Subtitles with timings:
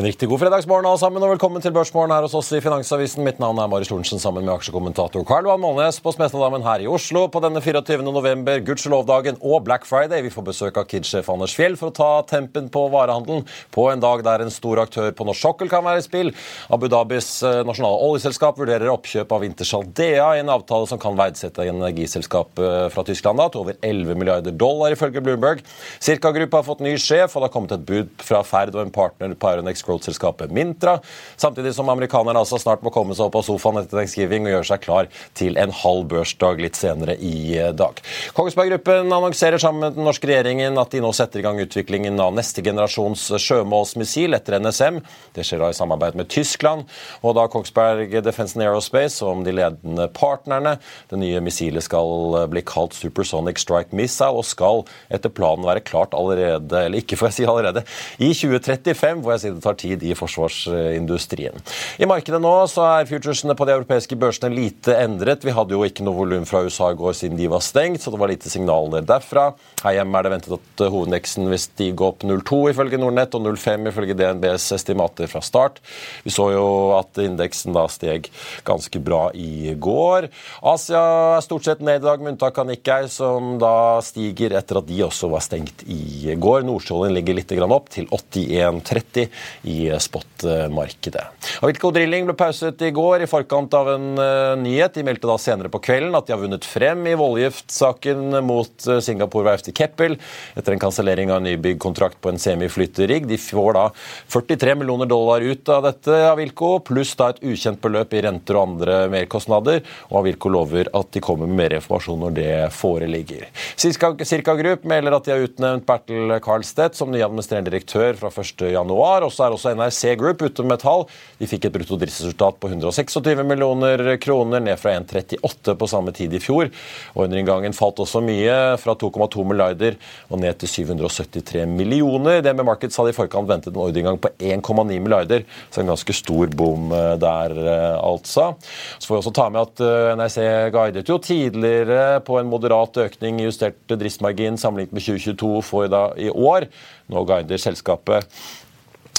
[0.00, 3.20] En riktig god fredagsmorgen alle sammen, og velkommen til Børsmorgen her hos oss i Finansavisen.
[3.20, 6.86] Mitt navn er Marius Lorentzen sammen med aksjekommentator Karl Johan Målnes på Smestadammen her i
[6.88, 8.00] Oslo på denne 24.
[8.06, 10.22] november, gudskjelovdagen og Black Friday.
[10.24, 13.44] Vi får besøk av Kid-sjef Anders Fjell for å ta tempen på varehandelen
[13.76, 16.32] på en dag der en stor aktør på norsk sokkel kan være i spill.
[16.72, 21.20] Abu Dhabis eh, nasjonale oljeselskap vurderer oppkjøp av Wintershall Dea i en avtale som kan
[21.20, 25.60] verdsette energiselskap eh, fra Tyskland da, til over 11 milliarder dollar, ifølge Bloomberg.
[26.00, 28.96] Circa-gruppa har fått ny sjef, og det har kommet et bud fra Ferd og en
[28.96, 30.98] partner på Ironex Growth-selskapet Mintra.
[31.36, 34.70] Samtidig som amerikanerne altså snart må komme seg opp av sofaen etter thanksgiving og gjøre
[34.70, 38.00] seg klar til en halv børsdag litt senere i eh, dag.
[38.36, 42.20] Kongsberg Gruppen annonserer sammen med den norske regjeringen at de nå setter i gang utviklingen
[42.22, 45.00] av neste generasjons sjømålsmissil etter NSM.
[45.34, 46.86] Det skjer da i samarbeid med Tyskland.
[47.26, 50.76] Og da Kongsberg Defence and Aerospace som de ledende partnerne.
[51.10, 56.14] Det nye missilet skal bli kalt Supersonic Strike Missile og skal etter planen være klart
[56.16, 57.84] allerede, eller ikke får jeg si allerede,
[58.18, 61.56] i 2035, hvor jeg sier det tar tid i forsvarsindustrien.
[62.00, 65.44] I markedet nå så er futuresene på de europeiske børsene lite endret.
[65.46, 68.12] Vi hadde jo ikke noe volum fra USA i går siden de var stengt, så
[68.12, 69.50] det var lite signaler derfra.
[69.80, 73.88] Her hjemme er det ventet at hovedindeksen vil stige opp 0,2 ifølge Nordnett og 0,5
[73.88, 75.80] ifølge DNBs estimater fra start.
[76.24, 76.66] Vi så jo
[76.98, 78.28] at indeksen da steg
[78.66, 80.28] ganske bra i går.
[80.68, 81.00] Asia
[81.38, 84.88] er stort sett ned i dag, med unntak av Nikkei, som da stiger etter at
[84.88, 86.66] de også var stengt i går.
[86.68, 89.26] Nordsjålen ligger litt opp til 81,30
[89.70, 91.24] i spot-markedet.
[91.64, 94.94] Avilco Drilling ble pauset i går i forkant av en uh, nyhet.
[94.96, 99.48] De meldte da senere på kvelden at de har vunnet frem i voldgiftsaken mot Singapore
[99.50, 100.18] verft i Keppel
[100.58, 103.28] etter en kansellering av en nybyggkontrakt på en semiflytterigg.
[103.30, 103.86] De får da
[104.32, 108.66] 43 millioner dollar ut av dette, Avilco, pluss da et ukjent beløp i renter og
[108.68, 109.82] andre merkostnader.
[110.10, 113.48] Og Avilco lover at de kommer med mer informasjon når det foreligger.
[113.80, 118.90] Cirka Group melder at de har utnevnt Bertel Karlstedt som ny administrerende direktør fra 1.1.
[118.90, 121.06] Og så er også NRC Group ute med tall.
[121.38, 126.34] De fikk et brutto driftsresultat på 126 millioner kroner, ned fra 1,38 på samme tid
[126.34, 126.70] i fjor.
[127.14, 132.40] Ordreinngangen falt også mye, fra 2,2 milliarder og ned til 773 millioner.
[132.44, 136.52] DNB Markets hadde i forkant ventet en ordreinngang på 1,9 milliarder, så en ganske stor
[136.56, 138.50] bom eh, der, eh, altså.
[138.98, 140.38] Så får vi også ta med at eh, NRC
[140.74, 146.08] guidet jo tidligere på en moderat økning i justert driftsmargin sammenlignet med 2022 for da
[146.18, 146.68] i år.
[147.10, 148.28] Nå guider selskapet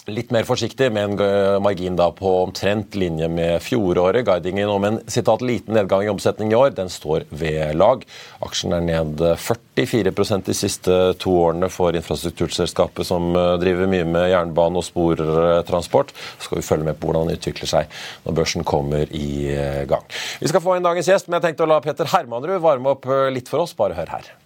[0.10, 4.26] Litt mer forsiktig, med en margin da på omtrent linje med fjoråret.
[4.26, 8.02] Guidingen om en sitat, liten nedgang i omsetning i år, den står ved lag.
[8.42, 14.32] Aksjen er ned 44% de siste to årene for infrastrukturselskapet som eh, driver mye med
[14.34, 16.16] jernbane og sportransport.
[16.18, 19.84] Så skal vi følge med på hvordan den utvikler seg når børsen kommer i eh,
[19.86, 20.10] gang.
[20.42, 23.06] Vi skal få inn dagens gjest, men jeg tenkte å la Peter Hermanrud varme opp
[23.06, 23.78] eh, litt for oss.
[23.78, 24.38] Bare hør her.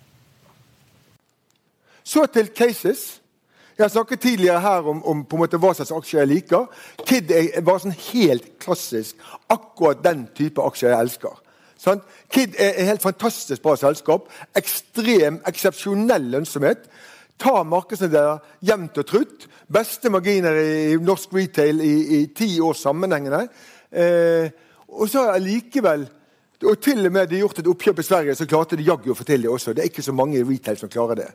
[2.04, 3.14] Så til cases.
[3.76, 6.68] Jeg har snakket tidligere her om, om på en måte hva slags aksjer jeg liker.
[7.04, 9.20] Kid er bare sånn helt klassisk
[9.52, 11.42] akkurat den type aksjer jeg elsker.
[11.76, 12.00] Sånn?
[12.32, 14.30] Kid er et helt fantastisk bra selskap.
[14.56, 16.88] Ekstrem, eksepsjonell lønnsomhet.
[17.42, 19.50] Ta markedsandeler jevnt og trutt.
[19.68, 23.44] Beste marginer i norsk retail i, i ti år sammenhengende.
[23.92, 24.48] Eh,
[24.96, 26.08] og så allikevel
[26.66, 29.18] og til og med de gjort et oppkjøp i Sverige, så klarte de jaggu å
[29.18, 29.74] få til det også.
[29.76, 31.28] Det er ikke så mange i retail som klarer det.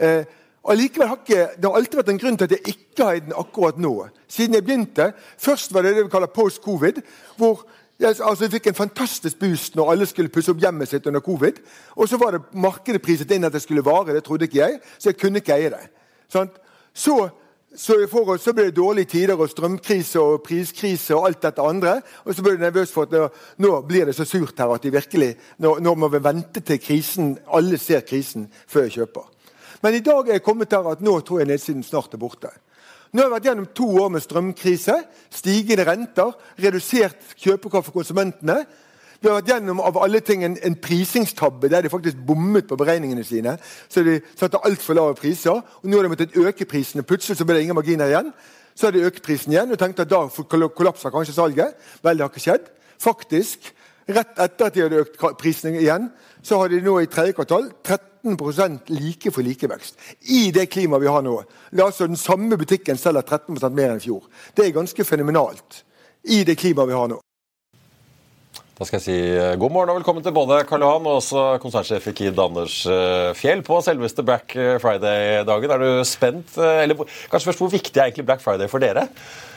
[0.00, 0.22] Eh,
[0.68, 3.32] Allikevel har ikke, Det har alltid vært en grunn til at jeg ikke har den
[3.38, 4.08] akkurat nå.
[4.28, 5.12] Siden jeg begynte.
[5.38, 7.02] Først var det det vi kaller post-covid,
[7.36, 7.66] hvor
[7.98, 11.20] jeg, altså, jeg fikk en fantastisk boost når alle skulle pusse opp hjemmet sitt under
[11.24, 11.62] covid.
[11.96, 14.14] Og så var det markedet priset inn at det skulle vare.
[14.14, 15.86] Det trodde ikke jeg, så jeg kunne ikke eie det.
[16.32, 16.58] Sant?
[16.92, 17.28] Så,
[17.76, 22.00] så, for, så ble det dårlige tider og strømkrise og priskrise og alt dette andre.
[22.24, 23.28] Og så ble jeg nervøs for at nå,
[23.64, 25.32] nå blir det så surt her at de virkelig,
[25.64, 29.32] nå, nå må vi vente til krisen, alle ser krisen før jeg kjøper.
[29.82, 32.50] Men i dag er jeg kommet der at nå tror jeg nedsiden snart er borte.
[33.12, 34.96] Nå har jeg vært gjennom to år med strømkrise,
[35.32, 38.58] stigende renter, redusert kjøpekraft for konsumentene.
[39.20, 42.76] Vi har vært gjennom av alle ting en, en prisingstabbe der de faktisk bommet på
[42.76, 43.56] beregningene sine.
[43.88, 45.56] Så de satte altfor lave priser.
[45.56, 47.06] og Nå har de måttet øke prisene.
[47.06, 48.32] Plutselig så ble det ingen marginer igjen.
[48.76, 51.78] Så har de økt prisen igjen og tenkte at da kollapser kanskje salget.
[52.04, 52.68] Vel, det har ikke skjedd.
[53.00, 53.70] Faktisk,
[54.08, 56.10] rett etter at de hadde økt prisene igjen,
[56.44, 58.15] så har de nå i tredje kvartal 13
[58.88, 59.98] like for likevekst.
[60.22, 61.42] I det klimaet vi har nå.
[61.72, 64.26] La altså Den samme butikken selger 13% mer enn i fjor.
[64.54, 65.84] Det er ganske fenomenalt
[66.24, 67.20] i det klimaet vi har nå.
[68.76, 71.42] Da skal jeg si eh, god morgen og velkommen til både Karl Johan og også
[71.62, 74.52] konsernsjef i Kid Anders eh, Fjell på selveste Black
[74.82, 75.72] Friday-dagen.
[75.72, 76.58] Er du spent?
[76.60, 79.06] Eh, eller kanskje først, hvor viktig er egentlig Black Friday for dere?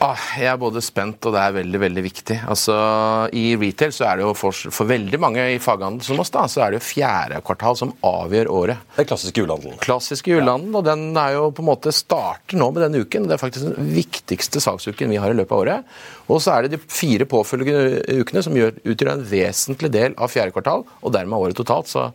[0.00, 2.38] Ah, jeg er både spent og det er veldig veldig viktig.
[2.48, 2.78] Altså,
[3.36, 6.46] I retail så er det jo for, for veldig mange i faghandel som oss da,
[6.48, 8.88] så er det jo fjerde kvartal som avgjør året.
[8.96, 9.76] Den klassiske julehandelen.
[9.84, 10.80] Klassiske julehandelen, ja.
[10.80, 13.28] og den er jo på en måte starter nå med denne uken.
[13.28, 15.94] Det er faktisk den viktigste salgsuken vi har i løpet av året.
[16.30, 20.32] Og så er det de fire påfølgende ukene som gjør, utgjør en vesentlig del av
[20.32, 21.90] fjerde kvartal, og dermed året totalt.
[21.90, 22.08] Så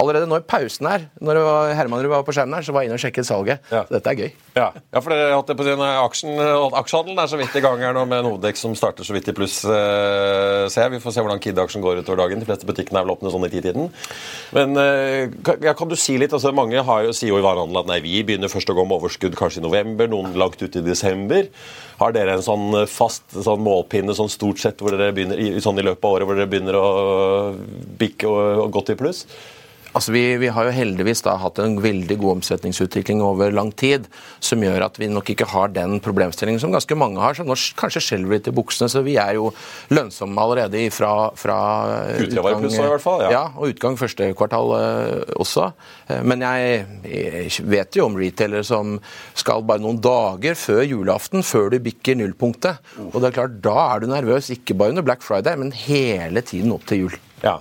[0.00, 1.40] allerede nå i pausen her, når
[1.76, 3.64] Hermanrud Herman var på skjermen her, så var jeg inne og sjekket salget.
[3.72, 3.84] Ja.
[3.86, 4.30] Så dette er gøy.
[4.56, 6.40] Ja, ja for dere hatt det på siden aksjen,
[6.80, 9.36] aksjehandelen er så vidt i gang her nå med Nodex som starter så vidt i
[9.36, 9.60] pluss.
[9.64, 10.90] Eh, ser.
[10.92, 12.42] Vi får se hvordan Kid-aksjen går utover dagen.
[12.42, 13.90] De fleste butikkene er vel åpne sånn i titiden.
[14.56, 16.34] Men eh, kan, ja, kan, du si litt?
[16.36, 18.86] altså Mange har jo, sier jo i varehandelen at nei, vi begynner først å gå
[18.86, 21.48] med overskudd kanskje i november, noen langt ut i desember.
[22.00, 25.84] Har dere en sånn fast sånn målpinne sånn stort sett hvor dere begynner, sånn i
[25.84, 26.86] løpet av året hvor dere begynner å
[28.00, 29.26] bikke og, og gått i pluss?
[29.90, 34.06] Altså vi, vi, har jo heldigvis da hatt en veldig god omsetningsutvikling over lang tid,
[34.38, 37.56] som gjør at vi nok ikke har den problemstillingen som ganske mange har, som nå
[37.78, 38.90] kanskje skjelver litt i buksene.
[38.92, 39.50] Så vi er jo
[39.90, 41.58] lønnsomme allerede fra, fra
[42.22, 43.32] utgang, i hvert fall, ja.
[43.34, 43.44] ja.
[43.56, 45.70] og utgang første kvartal uh, også.
[46.06, 48.98] Uh, men jeg, jeg, vet jo om retailere som
[49.38, 52.78] skal bare noen dager før julaften, før du bikker nullpunktet.
[53.10, 56.44] Og det er klart, da er du nervøs, ikke bare under Black Friday, men hele
[56.46, 57.18] tiden opp til jul.
[57.42, 57.58] Ja,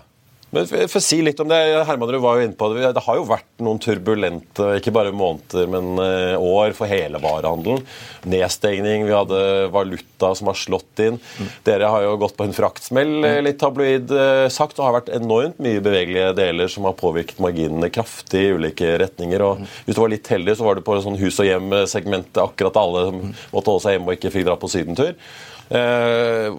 [0.56, 2.90] men for å si litt om det, Herman, du var jo inne på det.
[2.96, 7.84] Det har jo vært noen turbulente ikke bare måneder, men eh, år for hele varehandelen.
[8.30, 9.42] Nedstengning, vi hadde
[9.74, 11.20] valuta som har slått inn.
[11.20, 11.52] Mm.
[11.68, 13.46] Dere har jo gått på en fraktsmell, eh, mm.
[13.46, 14.80] litt tabloid eh, sagt.
[14.80, 19.46] og har vært enormt mye bevegelige deler som har påvirket marginene kraftig i ulike retninger.
[19.46, 19.70] og mm.
[19.86, 23.06] Hvis du var litt heldig, så var du på sånn hus og hjem-segmentet akkurat alle
[23.12, 23.22] som
[23.54, 25.14] måtte holde seg hjemme og ikke fikk dra på sydentur.
[25.70, 26.50] Eh,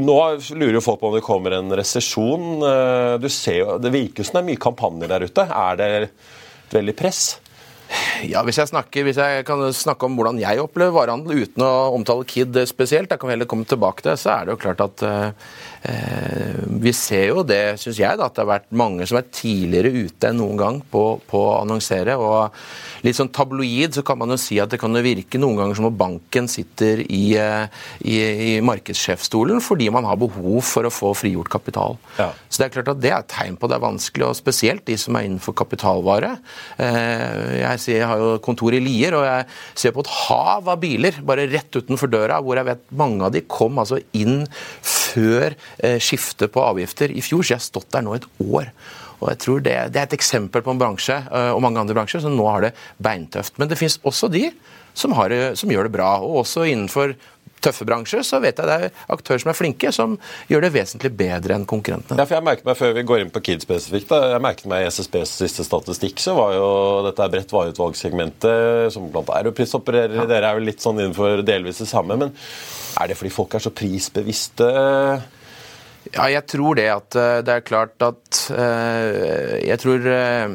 [0.00, 0.16] nå
[0.56, 2.64] lurer jo folk på om det kommer en resesjon.
[2.64, 5.46] Eh, det virker som det er mye kampanjer der ute.
[5.46, 7.24] Er det et veldig press?
[8.22, 11.90] Ja, hvis jeg, snakker, hvis jeg, kan snakke om hvordan jeg opplever varehandel uten å
[11.96, 14.60] omtale Kid spesielt, da kan vi heller komme tilbake til det, så er det jo
[14.62, 15.48] klart at eh,
[15.80, 19.92] vi ser jo det, syns jeg, da, at det har vært mange som er tidligere
[20.04, 22.18] ute enn noen gang på, på å annonsere.
[22.20, 22.52] og
[23.06, 25.78] litt sånn tabloid så kan man jo si at det kan jo virke noen ganger
[25.78, 27.66] som om banken sitter i, eh,
[28.04, 31.96] i, i markedssjefstolen fordi man har behov for å få frigjort kapital.
[32.18, 32.30] Ja.
[32.48, 34.38] Så det er klart at det er et tegn på at det er vanskelig, og
[34.38, 36.34] spesielt de som er innenfor kapitalvare.
[36.80, 39.48] Eh, jeg har jo kontor i Lier, og jeg
[39.84, 43.34] ser på et hav av biler bare rett utenfor døra, hvor jeg vet mange av
[43.34, 44.44] de kom altså inn
[44.84, 48.70] før eh, skiftet på avgifter i fjor, så jeg har stått der nå et år.
[49.20, 51.96] Og jeg tror det, det, er et eksempel på en bransje øh, og mange andre
[51.96, 53.58] bransjer som nå har det beintøft.
[53.60, 54.46] Men det finnes også de
[54.96, 56.14] som, har, som gjør det bra.
[56.24, 57.12] Og også innenfor
[57.64, 60.16] tøffe bransjer, så vet jeg det er aktører som er flinke, som
[60.50, 62.18] gjør det vesentlig bedre enn konkurrentene.
[62.20, 64.70] Ja, for jeg merket meg Før vi går inn på Kid spesifikt, da, jeg merket
[64.70, 66.70] meg i SSBs siste statistikk, så var jo
[67.08, 70.28] dette bredt vareutvalgssegmentet, som blant Europris opererer i, ja.
[70.30, 72.16] dere er jo litt sånn innenfor delvis det samme.
[72.20, 72.32] Men
[73.00, 74.70] er det fordi folk er så prisbevisste?
[76.10, 80.54] Ja, jeg tror det at eh, det er klart at eh, Jeg tror eh,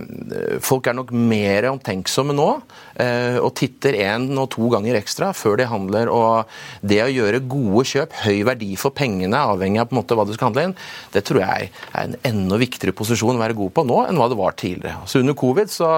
[0.59, 2.49] folk er nok mer omtenksomme nå
[2.95, 6.07] og titter én og to ganger ekstra før de handler.
[6.07, 6.47] Og
[6.79, 10.23] det å gjøre gode kjøp, høy verdi for pengene, avhengig av på en måte hva
[10.23, 10.75] du skal handle inn,
[11.11, 14.29] det tror jeg er en enda viktigere posisjon å være god på nå enn hva
[14.31, 15.03] det var tidligere.
[15.11, 15.89] Så under covid så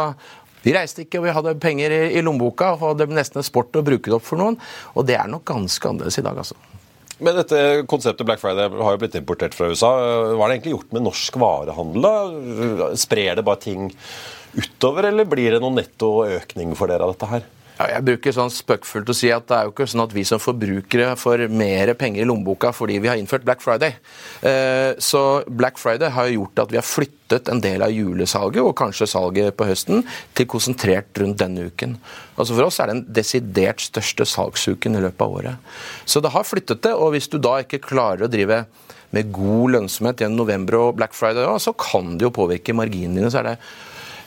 [0.65, 3.77] vi reiste ikke, og vi hadde penger i, lommeboka, og det ble nesten en sport
[3.77, 4.57] å bruke det opp for noen.
[4.97, 6.57] Og det er nok ganske annerledes i dag, altså.
[7.17, 7.59] Men dette
[7.89, 9.89] konseptet Black Friday har jo blitt importert fra USA.
[10.35, 12.05] Hva er det egentlig gjort med norsk varehandel?
[12.05, 12.89] da?
[12.99, 13.87] Sprer det bare ting
[14.57, 17.47] utover, eller blir det noen netto økning for dere av dette her?
[17.77, 20.23] Ja, jeg bruker sånn spøkfullt å si at det er jo ikke sånn at vi
[20.25, 23.93] som forbrukere får mer penger i lommeboka fordi vi har innført Black Friday.
[24.41, 28.73] Eh, så Black Friday har gjort at vi har flyttet en del av julesalget, og
[28.79, 30.01] kanskje salget på høsten,
[30.33, 31.93] til konsentrert rundt denne uken.
[32.33, 35.75] Altså For oss er det den desidert største salgsuken i løpet av året.
[36.09, 38.63] Så det har flyttet det, og hvis du da ikke klarer å drive
[39.13, 43.31] med god lønnsomhet gjennom november og Black Friday, så kan det jo påvirke marginene dine.
[43.31, 43.59] så er det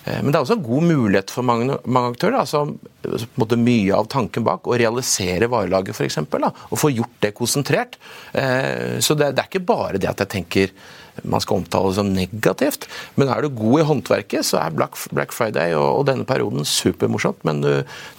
[0.05, 2.41] Eh, men det er også en god mulighet for mange, mange aktører.
[2.41, 2.65] altså
[3.03, 6.19] på en måte Mye av tanken bak å realisere varelaget, f.eks.
[6.71, 7.99] Og få gjort det konsentrert.
[8.33, 10.75] Eh, så det, er ikke bare det at jeg tenker
[11.29, 12.87] man skal omtale det som negativt.
[13.21, 17.43] Men er du god i håndverket, så er Black, Friday og, denne perioden supermorsomt.
[17.45, 17.73] Men du,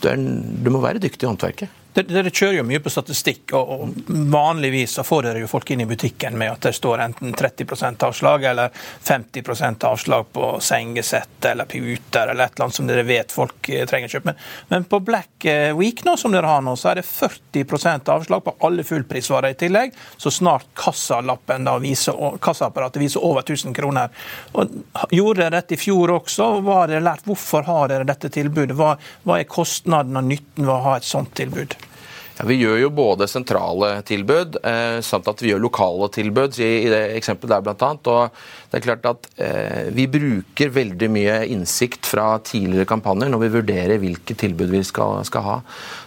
[0.03, 1.80] du, er, du må være dyktig i håndverket.
[1.91, 3.97] Dere kjører jo mye på statistikk, og
[4.31, 8.05] vanligvis så får dere jo folk inn i butikken med at det står enten 30%
[8.07, 8.71] avslag eller
[9.03, 13.83] 50% avslag på sengesett eller puter eller et eller annet som dere vet folk eh,
[13.89, 14.35] trenger å kjøpe.
[14.71, 18.47] Men på Black eh, Week nå, som dere har nå, så er det 40% avslag
[18.47, 19.91] på alle fullprisvarer i tillegg.
[20.15, 24.15] Så snart kassalappen da viser, kassaapparatet viser over 1000 kroner.
[24.55, 24.79] Og
[25.11, 26.53] gjorde dere dette i fjor også?
[26.63, 27.27] Hva har dere lært?
[27.27, 28.79] Hvorfor har dere dette tilbudet?
[28.79, 28.95] Hva,
[29.27, 31.80] hva er kostnaden og nytten ved å ha et sånt tilbud?
[32.41, 36.69] Ja, vi gjør jo både sentrale tilbud eh, samt at vi gjør lokale tilbud, i,
[36.87, 38.09] i det eksempelet der annet.
[38.09, 43.43] Og det er klart at eh, Vi bruker veldig mye innsikt fra tidligere kampanjer når
[43.45, 45.59] vi vurderer hvilke tilbud vi skal, skal ha.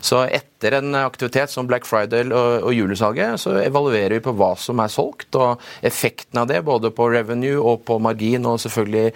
[0.03, 4.57] Så etter en aktivitet som Black Friday og, og julesalget, så evaluerer vi på hva
[4.59, 9.13] som er solgt, og effekten av det, både på revenue og på margin, og selvfølgelig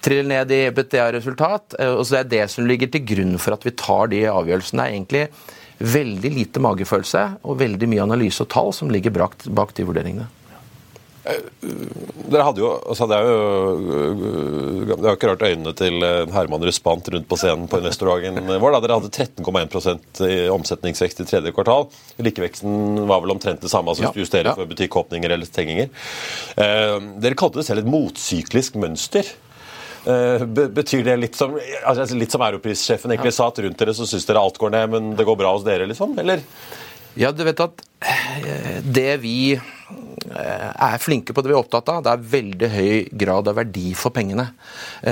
[0.00, 1.82] triller ned i BTA-resultat.
[1.82, 4.88] Eh, og så er det som ligger til grunn for at vi tar de avgjørelsene.
[4.88, 5.28] egentlig
[5.82, 10.28] veldig lite magefølelse og veldig mye analyse og tall som ligger bak, bak de vurderingene.
[11.22, 11.38] Eh,
[12.32, 16.64] dere hadde jo, altså det er jo Det har ikke rart øynene til eh, Herman
[16.66, 18.74] Ruspant rundt på scenen på investordagen vår.
[18.74, 21.86] da Dere hadde 13,1% i omsetningsvekst i tredje kvartal.
[22.18, 24.56] Likeveksten var vel omtrent det samme, altså ja, justerer ja.
[24.58, 25.92] for butikkåpninger eller stenginger.
[26.56, 29.30] Eh, dere kalte det selv et motsyklisk mønster.
[30.02, 34.08] Eh, betyr det litt som altså litt som europrissjefen egentlig sa, at rundt dere så
[34.08, 36.16] syns dere alt går ned, men det går bra hos dere, liksom?
[36.18, 36.42] Eller?
[37.18, 39.62] Ja, du vet at eh, det vi eh,
[40.72, 42.92] er flinke på det vi er opptatt av, det er veldig høy
[43.22, 44.48] grad av verdi for pengene.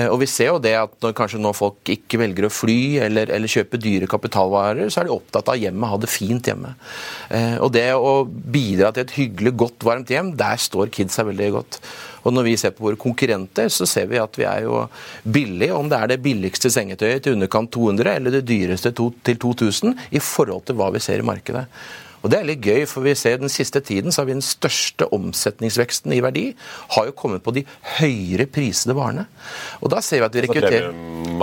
[0.09, 3.31] Og vi ser jo det at når kanskje nå folk ikke velger å fly eller,
[3.31, 6.73] eller kjøpe dyre kapitalvarer, så er de opptatt av hjemmet, ha det fint hjemme.
[7.61, 11.83] Og det å bidra til et hyggelig, godt, varmt hjem, der står kidsa veldig godt.
[12.21, 14.83] Og når vi ser på våre konkurrenter, så ser vi at vi er jo
[15.23, 19.97] billige, om det er det billigste sengetøyet til underkant 200 eller det dyreste til 2000,
[20.11, 21.67] i forhold til hva vi ser i markedet.
[22.21, 24.45] Og Det er litt gøy, for vi ser den siste tiden så har vi den
[24.45, 26.43] største omsetningsveksten i verdi
[26.93, 27.63] har jo kommet på de
[27.97, 29.25] høyere prisede varene.
[29.81, 30.91] Og da ser vi at vi rekrutterer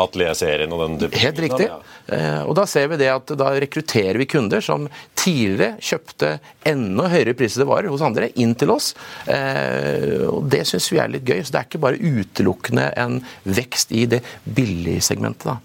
[0.03, 1.21] Atelier-serien og den typen.
[1.23, 1.69] Helt riktig.
[2.07, 4.87] Eh, og da ser vi det at da rekrutterer vi kunder som
[5.19, 6.33] tidligere kjøpte
[6.69, 8.93] enda høyere prisede varer hos andre, inn til oss.
[9.27, 11.43] Eh, og Det syns vi er litt gøy.
[11.43, 15.45] Så det er ikke bare utelukkende en vekst i det billigsegmentet.
[15.53, 15.59] da.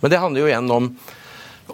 [0.00, 0.90] Men det handler jo igjen om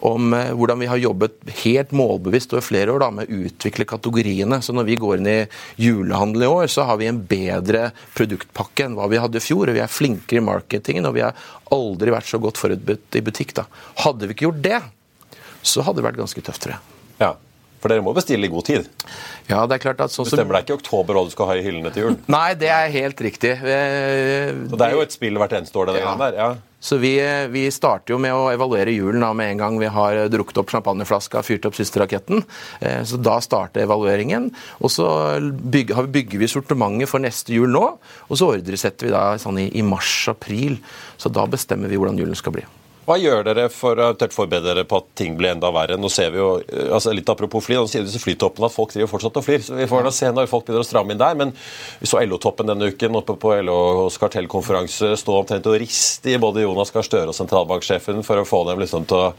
[0.01, 3.87] om eh, hvordan vi har jobbet helt målbevisst over flere år da, med å utvikle
[3.89, 4.61] kategoriene.
[4.65, 5.39] Så når vi går inn i
[5.83, 9.69] julehandel i år, så har vi en bedre produktpakke enn hva vi hadde i fjor.
[9.69, 11.39] og Vi er flinkere i marketingen, og vi har
[11.75, 13.57] aldri vært så godt forberedt i butikk.
[13.61, 13.69] da.
[14.05, 14.83] Hadde vi ikke gjort det,
[15.63, 17.01] så hadde det vært ganske tøft, tror jeg.
[17.23, 17.35] Ja.
[17.83, 18.85] For dere må bestille i god tid?
[19.49, 20.37] Ja, det er klart at sånn som...
[20.37, 22.19] Bestemmer deg ikke i oktober hva du skal ha i hyllene til jul?
[22.31, 23.57] Nei, det er helt riktig.
[23.59, 23.79] Vi...
[24.71, 26.13] Så det er jo et spill hvert eneste år, det ja.
[26.21, 26.39] der?
[26.39, 26.53] Ja.
[26.83, 27.15] Så vi,
[27.55, 30.73] vi, starter jo med å evaluere julen da, med en gang vi har drukket opp
[30.75, 32.43] champagneflaska fyrt opp siste raketten.
[32.83, 34.51] Eh, så da starter evalueringen.
[34.83, 35.07] Og så
[35.49, 37.87] bygger, bygger vi sortimentet for neste jul nå.
[38.27, 40.81] Og så ordresetter vi da sånn i, i mars-april.
[41.23, 42.67] Så da bestemmer vi hvordan julen skal bli.
[43.03, 45.97] Hva gjør dere for å forberede dere på at ting blir enda verre?
[45.99, 48.93] Nå ser vi jo, eh, altså Litt apropos fly, nå sier disse flytoppene at folk
[48.95, 49.65] driver fortsatt og flyr.
[49.67, 51.35] så Vi får da se når folk begynner å stramme inn der.
[51.35, 51.51] Men
[51.99, 56.63] vi så LO-toppen denne uken oppe på LOs kartellkonferanse stå omtrent og riste i både
[56.63, 59.33] Jonas Gahr Støre og sentralbanksjefen for å få dem liksom til å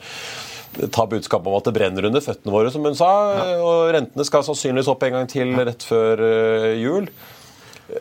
[0.91, 3.12] ta budskapet om at det brenner under føttene våre, som hun sa.
[3.62, 7.08] Og rentene skal sannsynligvis opp en gang til rett før eh, jul.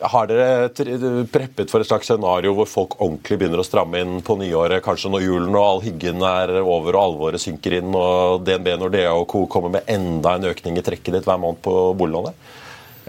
[0.01, 4.39] Har dere preppet for et slags scenario hvor folk ordentlig begynner å stramme inn på
[4.41, 8.73] nyåret, kanskje når julen og all hyggen er over og alvoret synker inn, og DNB
[8.81, 9.45] Nordea og co.
[9.51, 12.39] kommer med enda en økning i trekket ditt hver måned på boliglånet?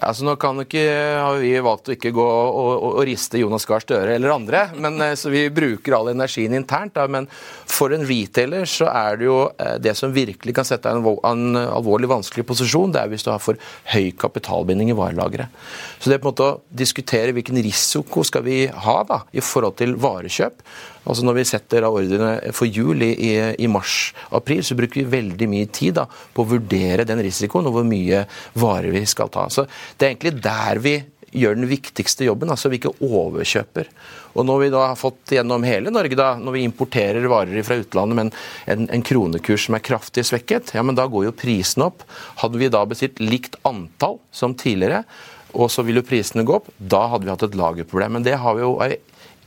[0.04, 0.84] Altså, nå kan ikke,
[1.20, 4.66] har vi valgt å ikke gå og, og, og riste Jonas Gahr Støre eller andre,
[4.76, 6.96] men, eh, så vi bruker all energien internt.
[6.98, 10.92] Da, men for en retailer så er det jo eh, det som virkelig kan sette
[10.92, 13.60] deg i en, en, alvorlig vanskelig posisjon, det er hvis du har for
[13.94, 15.52] høy kapitalbinding i varelageret.
[16.00, 19.44] Så det er på en måte å diskutere hvilken risiko skal vi ha da, i
[19.44, 20.66] forhold til varekjøp.
[21.04, 25.72] Altså Når vi setter ordrene for jul i, i, mars-april, så bruker vi veldig mye
[25.74, 28.24] tid da, på å vurdere den risikoen og hvor mye
[28.60, 29.50] varer vi skal ta.
[29.52, 29.68] Så
[29.98, 30.96] Det er egentlig der vi
[31.34, 33.90] gjør den viktigste jobben, altså vi ikke overkjøper.
[34.38, 37.78] Og når vi da har fått gjennom hele Norge, da, når vi importerer varer fra
[37.82, 38.32] utlandet med
[38.70, 42.06] en, en, kronekurs som er kraftig svekket, ja, men da går jo prisene opp.
[42.42, 45.04] Hadde vi da bestilt likt antall som tidligere,
[45.54, 48.18] og så vil jo prisene gå opp, da hadde vi hatt et lagerproblem.
[48.18, 48.78] Men det har vi jo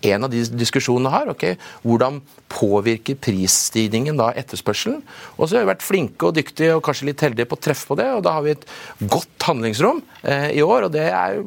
[0.03, 1.31] en av de diskusjonene her.
[1.33, 2.21] Okay, hvordan
[2.53, 5.00] påvirker prisstigningen da etterspørselen?
[5.37, 7.88] Og så har vi vært flinke og dyktige og kanskje litt heldige på å treffe
[7.91, 8.69] på det, og da har vi et
[9.00, 10.88] godt handlingsrom eh, i år.
[10.88, 11.41] og det er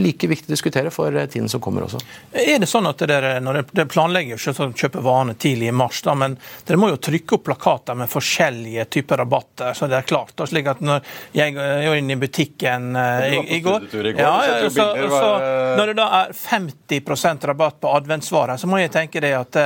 [0.00, 2.00] like viktig å diskutere for eh, tiden som kommer også.
[2.32, 6.14] Er det sånn at dere, når dere planlegger å kjøpe varene tidlig i mars, da,
[6.18, 10.34] men dere må jo trykke opp plakater med forskjellige typer rabatter, så det er klart.
[10.38, 11.02] Da, slik at når
[11.36, 15.30] jeg går inn i butikken uh, i, i, går, ja, ja, så, så,
[15.78, 19.60] Når det da er 50% rabatt på adventsvarer, så må jeg tenke det at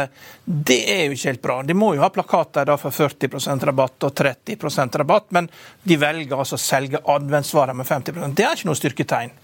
[0.45, 1.59] det er jo ikke helt bra.
[1.67, 5.51] De må jo ha plakater da for 40% rabatt og 30% rabatt, men
[5.83, 9.35] de velger altså å selge adventsvarer med 50% Det er ikke noe styrketegn.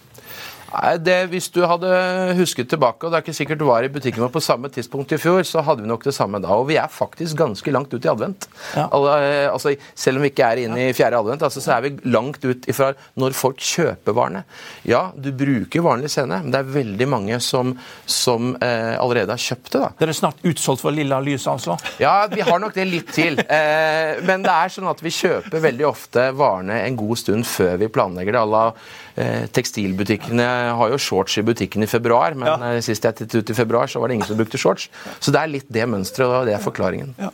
[0.73, 1.91] Nei, det, Hvis du hadde
[2.39, 5.13] husket tilbake, og det er ikke sikkert du var i butikken vår på samme tidspunkt
[5.13, 6.55] i fjor, så hadde vi nok det samme da.
[6.57, 8.49] Og vi er faktisk ganske langt ut i advent.
[8.77, 8.87] Ja.
[8.89, 12.45] Altså, selv om vi ikke er inne i fjerde advent, altså, så er vi langt
[12.45, 14.45] ut ifra når folk kjøper varene.
[14.89, 17.75] Ja, du bruker vanlig scene, men det er veldig mange som,
[18.09, 19.83] som eh, allerede har kjøpt det.
[19.85, 19.93] da.
[20.01, 21.77] Dere er snart utsolgt for Lilla Lys, altså?
[22.03, 23.41] Ja, vi har nok det litt til.
[23.53, 27.75] Eh, men det er sånn at vi kjøper veldig ofte varene en god stund før
[27.83, 28.41] vi planlegger det.
[28.41, 28.63] Alla
[29.12, 29.12] Eh,
[29.53, 30.47] tekstilbutikkene
[30.79, 32.73] har jo shorts i butikken i februar, men ja.
[32.73, 34.89] Eh, sist jeg tittet ut i februar, så var det ingen som brukte shorts.
[35.21, 37.15] Så det er litt det mønsteret, og det er forklaringen.
[37.21, 37.33] Ja.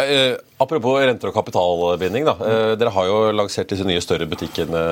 [0.00, 2.26] Eh, apropos renter og kapitalbinding.
[2.28, 2.34] da.
[2.44, 4.82] Eh, dere har jo lansert disse nye større butikkene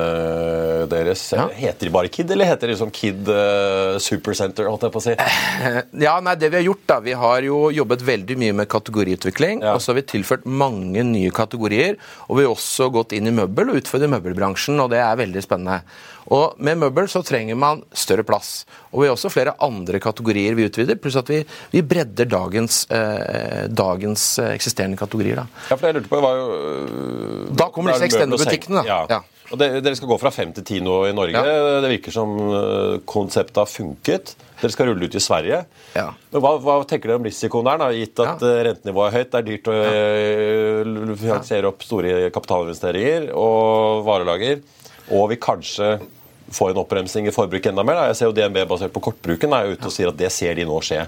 [0.91, 1.23] deres.
[1.35, 1.47] Ja.
[1.55, 4.69] Heter de bare Kid, eller heter de liksom Kid uh, Supercenter?
[4.69, 5.15] holdt jeg på å si?
[6.05, 9.63] Ja, nei, det Vi har gjort da, vi har jo jobbet veldig mye med kategoriutvikling.
[9.63, 9.75] Ja.
[9.75, 11.99] og så har vi tilført mange nye kategorier.
[12.27, 15.43] Og vi har også gått inn i møbel og utfordret møbelbransjen, og det er veldig
[15.45, 15.81] spennende.
[16.29, 18.65] Og Med møbel så trenger man større plass.
[18.91, 22.85] Og Vi har også flere andre kategorier vi utvider, pluss at vi, vi bredder dagens,
[22.91, 25.41] eh, dagens, eh, eksisterende kategorier.
[25.41, 25.47] Da.
[25.67, 26.47] Ja, for jeg lurte på, det var jo...
[26.55, 29.03] Øh, da kommer disse extended-butikkene, Ja.
[29.09, 29.21] ja.
[29.49, 31.39] Og det, Dere skal gå fra fem til ti nå i Norge.
[31.41, 31.79] Ja.
[31.81, 34.35] Det virker som uh, konseptet har funket.
[34.59, 35.63] Dere skal rulle ut i Sverige.
[35.95, 36.05] Ja.
[36.35, 38.51] Hva, hva, tenker dere om risikoen der, da, gitt at ja.
[38.69, 39.31] rentenivået er høyt?
[39.31, 41.17] Det er dyrt å ja.
[41.23, 44.61] finansiere opp store kapitalinvesteringer og varelager.
[45.17, 45.95] Og vi kanskje
[46.53, 48.03] får en oppbremsing i forbruket enda mer.
[48.09, 50.65] Jeg ser jo DNB basert på kortbruken er ute og sier at det ser de
[50.69, 51.05] nå skje.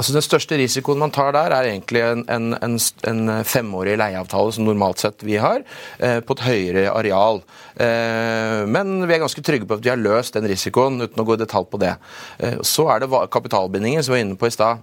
[0.00, 2.78] Altså Den største risikoen man tar der, er egentlig en, en, en,
[3.10, 5.60] en femårig leieavtale, som normalt sett vi har,
[6.00, 7.42] eh, på et høyere areal.
[7.76, 11.26] Eh, men vi er ganske trygge på at vi har løst den risikoen, uten å
[11.28, 11.92] gå i detalj på det.
[12.40, 14.80] Eh, så er det kapitalbindingen, som vi var inne på i stad.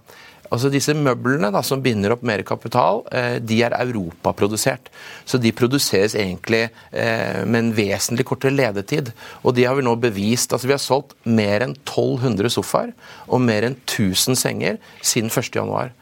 [0.48, 4.88] Altså Disse møblene da, som binder opp mer kapital, eh, de er europaprodusert.
[5.28, 9.12] Så de produseres egentlig eh, med en vesentlig kortere ledetid.
[9.42, 10.52] Og de har vi nå bevist.
[10.52, 12.94] altså Vi har solgt mer enn 1200 sofaer
[13.26, 15.92] og mer enn 1000 senger siden 1.1.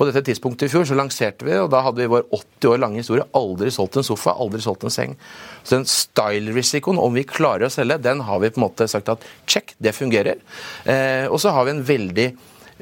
[0.00, 2.78] På dette tidspunktet i fjor så lanserte vi, og da hadde vi vår 80 år
[2.80, 5.12] lange historie aldri solgt en sofa, aldri solgt en seng.
[5.60, 9.12] Så den style-risikoen, om vi klarer å selge, den har vi på en måte sagt
[9.12, 10.40] at check, det fungerer.
[10.88, 12.26] Eh, og så har vi en veldig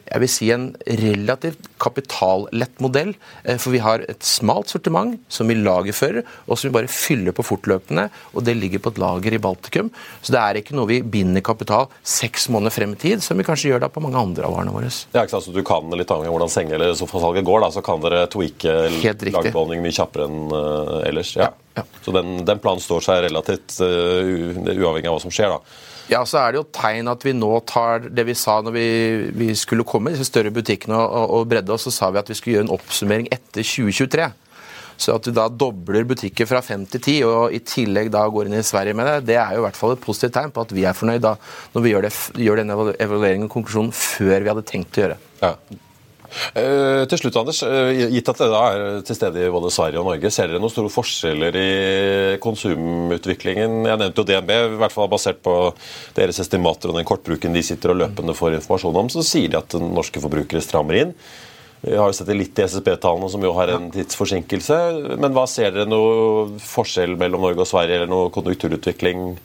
[0.09, 0.69] jeg vil si en
[1.01, 3.13] relativt kapitallett modell.
[3.45, 7.37] Eh, for vi har et smalt sortiment som vi lagerfører, og som vi bare fyller
[7.37, 8.09] på fortløpende.
[8.35, 9.93] Og det ligger på et lager i Baltikum.
[10.23, 13.47] Så det er ikke noe vi binder kapital seks måneder frem i tid, som vi
[13.47, 14.91] kanskje gjør da på mange andre av varene våre.
[15.13, 17.71] Ja, ikke sant, så Du kan litt avhengig av hvordan senge- eller sofasalget går, da,
[17.75, 18.77] så kan dere tweake
[19.35, 21.35] lagbeholdning mye kjappere enn uh, ellers.
[21.37, 21.49] Ja.
[21.49, 21.85] Ja, ja.
[22.05, 23.89] Så den, den, planen står seg relativt uh,
[24.73, 25.57] uavhengig av hva som skjer.
[25.57, 25.98] da.
[26.09, 28.89] Ja, så er det jo tegn at vi nå tar det vi sa når vi,
[29.37, 32.31] vi skulle komme, i disse større butikkene og, og bredde oss, så sa vi at
[32.31, 34.29] vi skulle gjøre en oppsummering etter 2023.
[34.99, 38.49] Så at du da dobler butikker fra fem til ti, og i tillegg da går
[38.49, 40.65] inn i Sverige med det, det er jo i hvert fall et positivt tegn på
[40.65, 41.37] at vi er fornøyd da,
[41.75, 42.15] når vi gjør, det,
[42.49, 45.21] gjør denne evalueringen og konklusjonen før vi hadde tenkt å gjøre.
[45.45, 45.53] Ja.
[46.29, 47.63] Uh, til slutt, Anders.
[47.65, 50.73] Uh, gitt at dere er til stede i både Sverige og Norge, ser dere noen
[50.73, 51.69] store forskjeller i
[52.45, 53.81] konsumutviklingen?
[53.89, 55.57] Jeg nevnte jo DNB, i hvert fall basert på
[56.19, 59.61] deres estimater og den kortbruken de sitter og løpende får informasjon om, så sier de
[59.61, 61.15] at norske forbrukere strammer inn.
[61.81, 64.79] Vi har jo sett det litt i SSB-tallene, som jo har en tidsforsinkelse.
[65.23, 69.37] Men hva ser dere noe forskjell mellom Norge og Sverige, eller noe konjunkturutvikling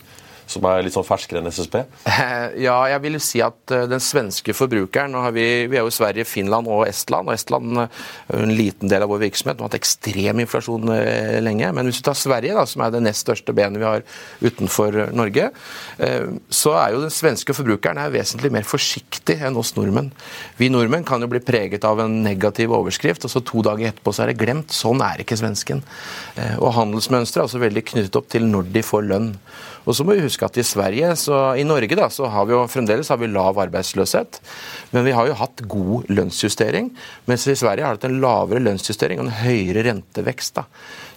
[0.54, 1.82] som er litt sånn ferskere enn SSB?
[2.63, 6.26] Ja, jeg vil si at eh, den svenske forbrukeren vi, vi er jo i Sverige,
[6.28, 7.30] Finland og Estland.
[7.30, 9.58] og Estland er en liten del av vår virksomhet.
[9.58, 11.72] Vi har hatt ekstrem inflasjon eh, lenge.
[11.76, 14.06] Men hvis vi tar Sverige, da, som er det nest største benet vi har
[14.44, 15.50] utenfor Norge,
[16.04, 20.12] eh, så er jo den svenske forbrukeren er vesentlig mer forsiktig enn oss nordmenn.
[20.60, 24.13] Vi nordmenn kan jo bli preget av en negativ overskrift, og så to dager etterpå
[24.13, 24.74] så er det glemt.
[24.76, 25.84] Sånn er ikke svensken.
[26.60, 29.32] Og handelsmønsteret er også veldig knyttet opp til når de får lønn.
[29.84, 32.56] Og så må vi huske at i Sverige, så i Norge da, så har vi
[32.56, 34.39] jo fremdeles har vi lav arbeidsløshet.
[34.96, 36.91] Men vi har jo hatt god lønnsjustering.
[37.30, 40.56] Mens i Sverige har det hatt en lavere lønnsjustering og en høyere rentevekst.
[40.60, 40.67] da.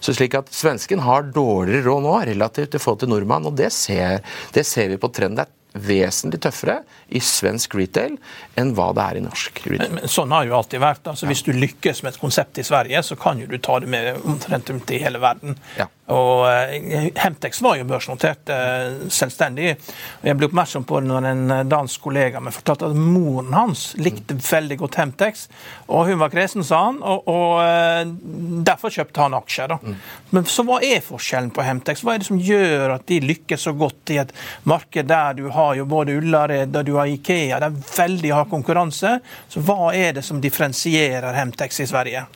[0.03, 3.71] Så slik at svensken har dårligere råd nå relativt i forhold til nordmann, og det
[3.75, 4.19] ser,
[4.53, 5.37] det ser vi på trenden.
[5.37, 5.55] Det er
[5.87, 8.17] vesentlig tøffere i svensk retail
[8.59, 9.93] enn hva det er i norsk retail.
[9.93, 11.11] Men, men sånn har det jo alltid vært.
[11.13, 13.91] Altså, Hvis du lykkes med et konsept i Sverige, så kan jo du ta det
[13.91, 15.57] med omtrent rundt i hele verden.
[15.77, 15.87] Ja.
[16.07, 19.73] Og uh, Hemtex var jo børsnotert uh, selvstendig.
[20.21, 23.51] og Jeg ble oppmerksom på det når en eh, dansk kollega meg fortalte at moren
[23.55, 24.43] hans likte mm.
[24.47, 25.47] veldig godt Hemtex.
[25.91, 29.73] Og hun var kresen, sa han, og, og uh, derfor kjøpte han aksjer.
[29.73, 29.79] da.
[29.83, 29.97] Mm.
[30.35, 32.05] Men så hva er forskjellen på Hemtex?
[32.05, 34.31] Hva er det som gjør at de lykkes så godt i et
[34.67, 38.51] marked der du har jo både Ullared og du har Ikea, det er veldig hard
[38.51, 39.17] konkurranse.
[39.49, 42.27] Så hva er det som differensierer Hemtex i Sverige?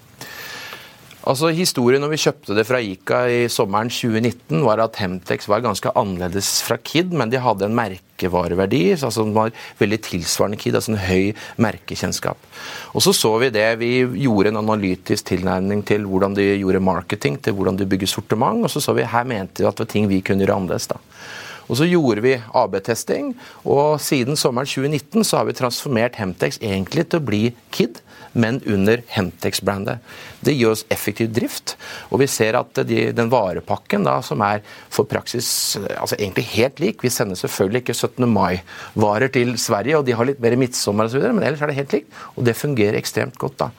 [1.22, 5.62] Altså Historien når vi kjøpte det fra Ica i sommeren 2019, var at Hemtex var
[5.62, 8.96] ganske annerledes fra Kid, men de hadde en merkevareverdi.
[8.96, 12.42] altså Den var veldig tilsvarende Kid, altså en høy merkekjennskap.
[12.98, 13.68] Og Så så vi det.
[13.78, 18.64] Vi gjorde en analytisk tilnærming til hvordan de gjorde marketing, til hvordan de bygger sortiment,
[18.64, 20.88] og så så vi her mente vi at det var ting vi kunne gjøre annerledes.
[20.88, 20.98] da.
[21.72, 23.32] Og Så gjorde vi AB-testing,
[23.64, 28.02] og siden sommeren 2019 så har vi transformert Hemtex egentlig til å bli Kid
[28.34, 30.00] men under Hemtex-brandet.
[30.42, 31.76] Det gir oss effektiv drift,
[32.10, 35.50] og vi ser at de, den varepakken da, som er for praksis
[35.98, 38.30] altså egentlig helt lik Vi sender selvfølgelig ikke 17.
[38.32, 41.98] mai-varer til Sverige, og de har litt mer midtsommer osv., men ellers er det helt
[41.98, 43.60] likt, og det fungerer ekstremt godt.
[43.66, 43.70] da.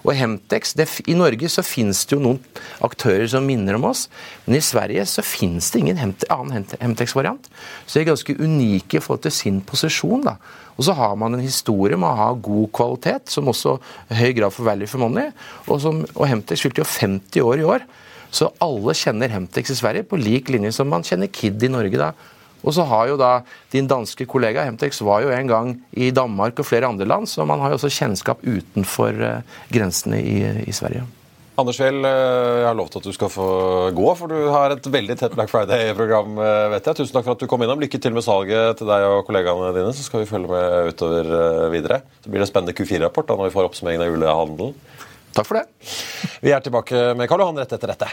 [0.00, 2.38] Og Hemtex, det, I Norge så finnes det jo noen
[2.84, 4.06] aktører som minner om oss,
[4.46, 7.50] men i Sverige så finnes det ingen Hemte, annen Hemtex-variant.
[7.84, 10.24] Så de er ganske unike i forhold til sin posisjon.
[10.24, 10.38] da.
[10.78, 13.76] Og så har man en historie med å ha god kvalitet, som også
[14.16, 15.28] høy grad for value for money.
[15.66, 17.88] Og, som, og Hemtex fylte jo 50 år i år.
[18.32, 21.98] Så alle kjenner Hemtex i Sverige på lik linje som man kjenner Kid i Norge.
[22.00, 22.14] da.
[22.64, 23.30] Og så har jo da
[23.72, 27.46] din danske kollega Hemtex var jo en gang i Danmark og flere andre land, så
[27.48, 31.06] man har jo også kjennskap utenfor uh, grensene i, i, Sverige.
[31.60, 33.46] Anders Fjell, eh, jeg har lovt at du skal få
[33.92, 36.38] gå, for du har et veldig tett Black Friday-program.
[36.40, 36.98] Eh, vet jeg.
[37.02, 37.82] Tusen takk for at du kom innom.
[37.82, 41.68] Lykke til med salget til deg og kollegaene dine, så skal vi følge med utover
[41.74, 42.00] videre.
[42.24, 44.74] Så blir det en spennende Q4-rapport da når vi får oppsummeringen av julehandelen.
[45.36, 45.68] Takk for det.
[46.40, 48.12] Vi er tilbake med Karl Johan rett etter dette.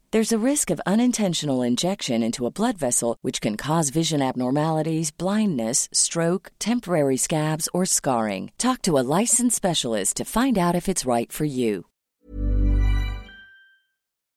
[0.13, 5.09] There's a risk of unintentional injection into a blood vessel, which can cause vision abnormalities,
[5.09, 8.51] blindness, stroke, temporary scabs, or scarring.
[8.57, 11.85] Talk to a licensed specialist to find out if it's right for you.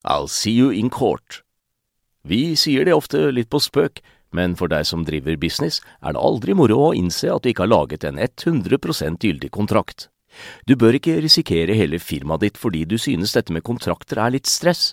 [0.05, 1.43] I'll see you in court.
[2.23, 3.99] Vi sier det ofte litt på spøk,
[4.31, 7.67] men for deg som driver business, er det aldri moro å innse at du ikke
[7.67, 10.07] har laget en 100 gyldig kontrakt.
[10.71, 14.47] Du bør ikke risikere hele firmaet ditt fordi du synes dette med kontrakter er litt
[14.47, 14.93] stress.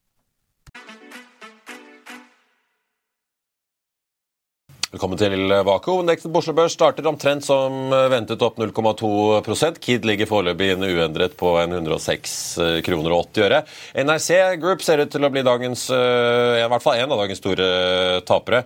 [4.91, 10.73] Velkommen til Hovedindeksen på Oslo Børs starter omtrent som ventet opp 0,2% Kid ligger foreløpig
[10.73, 12.33] inne uendret på en 106
[12.83, 13.61] kroner og 80 øre.
[14.03, 17.69] NRC Group ser ut til å bli dagens, i hvert fall en av dagens store
[18.27, 18.65] tapere.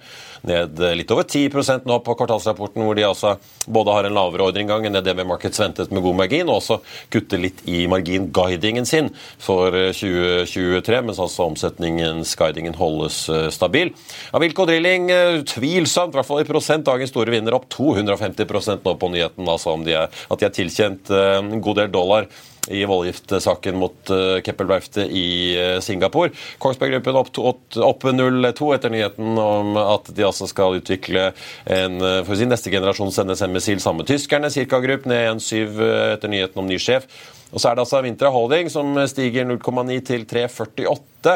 [0.50, 3.36] Ned litt over 10% nå på kvartalsrapporten, hvor de altså
[3.70, 6.80] både har en lavere ordreinngang enn det DB Markets ventet med god margin, og også
[7.14, 13.94] kutter litt i margin-guidingen sin for 2023, mens altså omsetningens guidingen holdes stabil.
[14.34, 15.10] Avilco Drilling
[15.54, 19.48] tvilsomt i hvert fall i prosent, dagens store vinner opp 250% nå på nyheten.
[19.48, 22.30] altså om de er, At de er tilkjent en god del dollar
[22.74, 26.32] i voldgiftsaken mot Keppelverftet Keppel-verftet i uh, Singapore.
[26.58, 27.30] Kongsberg Gruppen opp,
[27.78, 31.28] opp 0,2 etter nyheten om at de altså skal utvikle
[31.70, 34.50] en for å si, neste generasjons NSM-missil sammen med tyskerne.
[34.54, 35.78] Cirka Grupp ned 1,7
[36.16, 37.06] etter nyheten om ny sjef.
[37.54, 41.36] Og så er det altså Vintra Holding som stiger 0,9 til 3,48.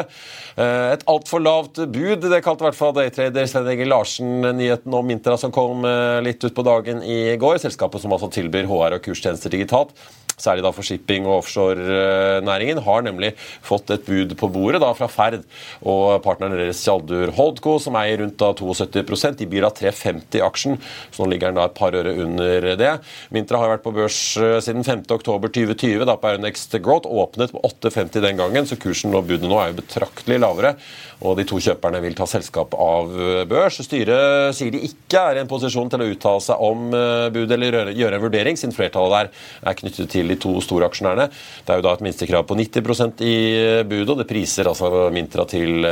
[0.94, 5.06] Et altfor lavt bud, det kalte i hvert fall daytrader Svein Egil Larsen nyheten om
[5.06, 5.86] Mintra som kom
[6.22, 7.58] litt ut på dagen i går.
[7.62, 9.94] Selskapet som altså tilbyr HR og kurstjenester digitalt
[10.40, 13.32] særlig da for shipping- og offshorenæringen, har nemlig
[13.66, 15.44] fått et bud på bordet da fra Ferd
[15.80, 20.78] og partneren deres Tjaldur Holdco, som eier rundt da 72 De byr av 350 aksjen,
[21.12, 22.92] så nå ligger den da et par øre under det.
[23.34, 24.18] Mintra har vært på børs
[24.64, 29.48] siden 5.10.2020 da på Euronext Growth, åpnet på 8,50 den gangen, så kursen og budet
[29.48, 30.74] nå er jo betraktelig lavere.
[31.20, 33.12] Og de to kjøperne vil ta selskap av
[33.50, 33.80] børs.
[33.84, 36.86] Styret sier de ikke er i en posisjon til å uttale seg om
[37.34, 41.28] budet eller gjøre en vurdering, siden flertallet der er knyttet til de to store aksjonærene.
[41.66, 43.36] Det er jo da et minstekrav på 90% i
[43.84, 45.84] budet, og det priser altså Mintra til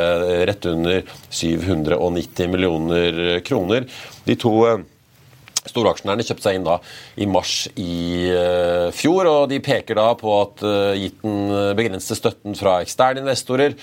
[0.49, 3.85] rett under 790 millioner kroner.
[4.25, 4.55] De to
[5.71, 6.79] Storaksjonærene kjøpte seg inn da
[7.19, 12.19] i mars i uh, fjor, og de peker da på at uh, gitt den begrensede
[12.19, 13.75] støtten fra eksterne investorer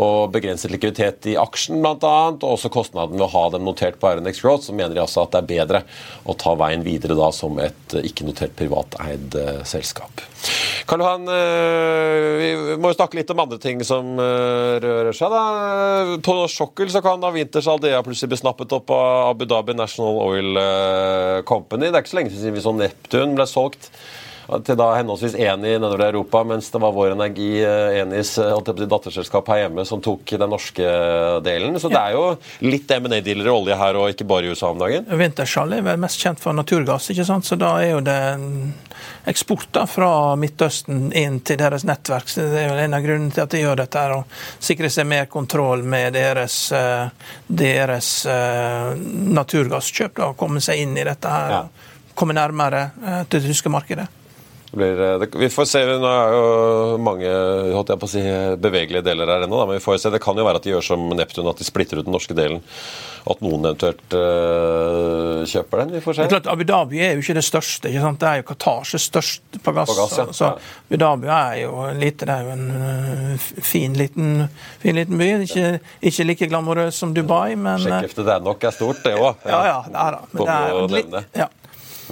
[0.00, 4.10] og begrenset likviditet i aksjen bl.a., og også kostnaden ved å ha dem notert på
[4.12, 5.82] RNX Growth, så mener de altså at det er bedre
[6.28, 9.36] å ta veien videre da som et ikke-notert privateid
[9.68, 10.22] selskap.
[10.88, 11.28] Karl Johan,
[12.40, 15.32] vi må jo snakke litt om andre ting som rører seg.
[15.32, 16.16] da.
[16.24, 20.18] På sokkel så kan da Winters Aldea plutselig bli snappet opp av Abu Dhabi National
[20.24, 20.58] Oil
[21.48, 21.88] Company.
[21.88, 23.90] Det er ikke så lenge siden vi så Neptun ble solgt
[24.66, 27.50] til da henholdsvis Eni nedover i Europa, mens det var Vår Energi,
[28.02, 30.94] Enis datterselskap her hjemme, som tok den norske
[31.44, 31.78] delen.
[31.80, 32.24] Så det er jo
[32.64, 35.08] litt M&A-dealer i olje her, og ikke bare i USA om dagen.
[35.08, 37.48] Wintershall er vel mest kjent for naturgass, ikke sant?
[37.48, 38.20] så da er jo det
[39.24, 42.30] eksporter fra Midtøsten inn til deres nettverk.
[42.30, 44.90] Så det er jo en av grunnene til at de gjør dette, her, å sikre
[44.92, 46.56] seg mer kontroll med deres,
[47.46, 48.10] deres
[49.38, 50.16] naturgasskjøp.
[50.18, 51.62] da, Komme seg inn i dette her, ja.
[52.18, 52.88] komme nærmere
[53.28, 54.08] til det tyske markedet.
[54.72, 56.44] Blir, det, vi får se, Nå er jo
[57.04, 57.28] mange
[57.76, 58.22] holdt jeg på å si,
[58.56, 60.12] bevegelige deler her ennå, men vi får se.
[60.14, 62.36] Det kan jo være at de gjør som Neptun, at de splitter ut den norske
[62.36, 62.62] delen.
[63.28, 65.92] At noen eventuelt øh, kjøper den.
[65.98, 66.24] Vi får se.
[66.24, 67.92] Det er klart, Abu Dhabi er jo ikke det største.
[67.92, 68.20] ikke sant?
[68.22, 69.92] Det er jo Qatars størst på gass.
[69.92, 70.26] På gass ja.
[70.40, 74.46] Så Abu Dhabi er jo lite, det er jo en uh, fin, liten,
[74.82, 75.32] fin liten by.
[75.44, 79.44] Ikke, ikke like glamorøs som Dubai, men Sjekkheftet det er nok er stort, det òg.
[79.44, 80.30] Ja, ja, det er da.
[80.32, 81.52] Men det er litt, ja.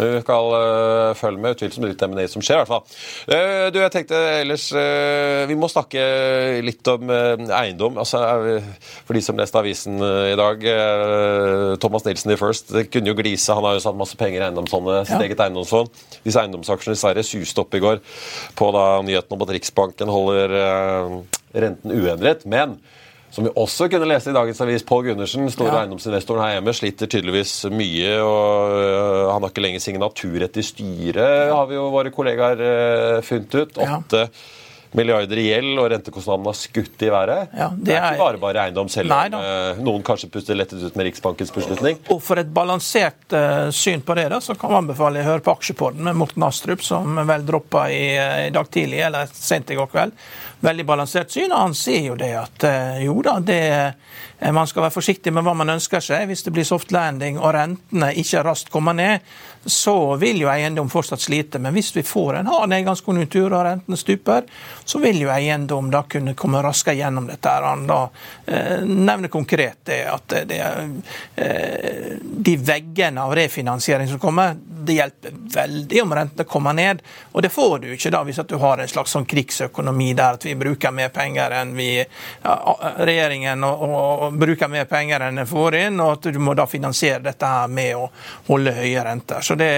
[0.00, 1.56] Vi skal uh, følge med.
[1.56, 2.84] Utvilsomt litt M&A som skjer, i hvert fall.
[3.28, 6.04] Uh, du, jeg tenkte ellers uh, Vi må snakke
[6.64, 7.98] litt om eiendom.
[8.00, 8.20] Altså,
[9.06, 10.62] for de som leste avisen i dag
[11.82, 13.54] Thomas Nilsen i First det kunne jo glise.
[13.56, 15.26] Han har jo satt masse penger i eiendomsfondet, sitt ja.
[15.26, 15.90] eget eiendomsfond.
[16.24, 18.00] Disse eiendomsaksjene i Sverige suste opp i går
[18.58, 20.56] på da, nyheten om at Riksbanken holder
[21.54, 22.46] renten uendret.
[22.48, 22.78] Men
[23.30, 25.82] som vi også kunne lese i dagens avis, Pål Gundersen, store ja.
[25.84, 28.14] eiendomsinvestoren her hjemme, sliter tydeligvis mye.
[28.24, 33.20] og uh, Han har ikke lenger signaturrett i styret, har vi jo våre kollegaer uh,
[33.26, 33.78] funnet ut.
[33.86, 34.32] Åtte ja.
[34.96, 37.53] Milliarder i gjeld, og rentekostnadene har skutt i været.
[37.57, 40.83] Ja, det, det er ikke bare bare eiendom, selv om eh, noen kanskje puster lettet
[40.83, 42.00] ut med Riksbankens beslutning.
[42.11, 45.44] Og for et balansert uh, syn på det, da, så kan man anbefale å høre
[45.46, 49.70] på Aksjepodden med Morten Astrup, som vel droppa i, eh, i dag tidlig, eller sent
[49.70, 50.16] i går kveld.
[50.61, 53.62] Veldig balansert syn, og han sier jo det at uh, jo da, det,
[54.53, 56.26] man skal være forsiktig med hva man ønsker seg.
[56.31, 59.22] Hvis det blir soft landing og rentene ikke raskt kommer ned,
[59.64, 61.58] så vil jo eiendom fortsatt slite.
[61.58, 64.46] Men hvis vi får en hard nedgangskonjunktur og renten stuper,
[64.84, 67.52] så vil jo eiendom da kunne komme raskere gjennom dette.
[67.64, 68.00] Han da
[68.46, 75.36] eh, nevner konkret det at det eh, de veggene av refinansiering som kommer, det hjelper
[75.54, 77.02] veldig om rentene kommer ned.
[77.32, 80.46] Og det får du ikke da hvis du har en slags sånn krigsøkonomi der at
[80.48, 82.56] vi bruker mer penger enn vi ja,
[82.98, 86.54] regjeringen og, og, og bruker mer penger enn den får inn, og at du må
[86.58, 88.08] da finansiere dette her med å
[88.50, 89.40] holde høye renter.
[89.44, 89.72] Så det,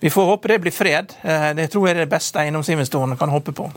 [0.00, 1.14] vi får håpe det blir fred.
[1.22, 3.70] Eh, Det tror jeg er det beste eiendomsinvestorene kan håpe på.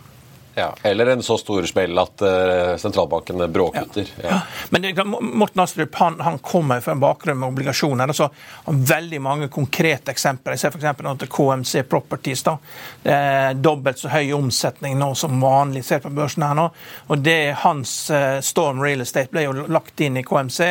[0.55, 0.75] Ja.
[0.83, 4.07] Eller en så stor smell at eh, sentralbankene bråkutter.
[4.23, 4.41] Ja.
[4.69, 8.07] Men det, Morten Astrup han, han kommer fra en bakgrunn med obligasjoner.
[8.07, 8.29] Altså,
[8.65, 10.57] han har veldig mange konkrete eksempler.
[10.57, 11.27] Jeg ser f.eks.
[11.31, 12.43] KMC Properties.
[12.43, 12.57] da.
[13.03, 16.67] Det er dobbelt så høy omsetning nå som vanlig ser på børsen her nå.
[17.07, 20.69] Og det Hans eh, Storm Real Estate ble jo lagt inn i KMC,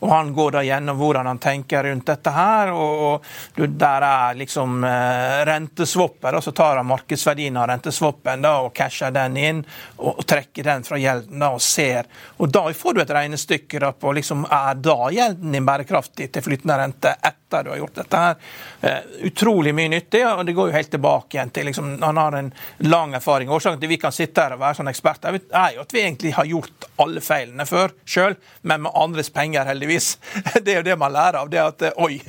[0.00, 2.72] og han går da gjennom hvordan han tenker rundt dette her.
[2.72, 3.24] og, og
[3.56, 9.10] du, Der er liksom eh, renteswapper, og så tar han markedsverdien av renteswappen og casher
[9.10, 9.62] den inn
[9.96, 12.08] og, og trekker den fra gjelden og ser.
[12.36, 16.44] Og da får du et regnestykke da, på liksom, er da gjelden din bærekraftig til
[16.44, 18.36] flytende rente etter du har gjort dette her.
[18.80, 22.32] Eh, utrolig mye nyttig, og det går jo helt tilbake igjen til liksom, Han har
[22.38, 23.50] en lang erfaring.
[23.50, 26.32] Årsaken til vi kan sitte her og være sånn eksperter, er jo at vi egentlig
[26.36, 30.16] har gjort alle feilene før sjøl, men med andres penger, heldigvis.
[30.62, 31.50] Det er jo det man lærer av.
[31.50, 32.20] det at eh, Oi,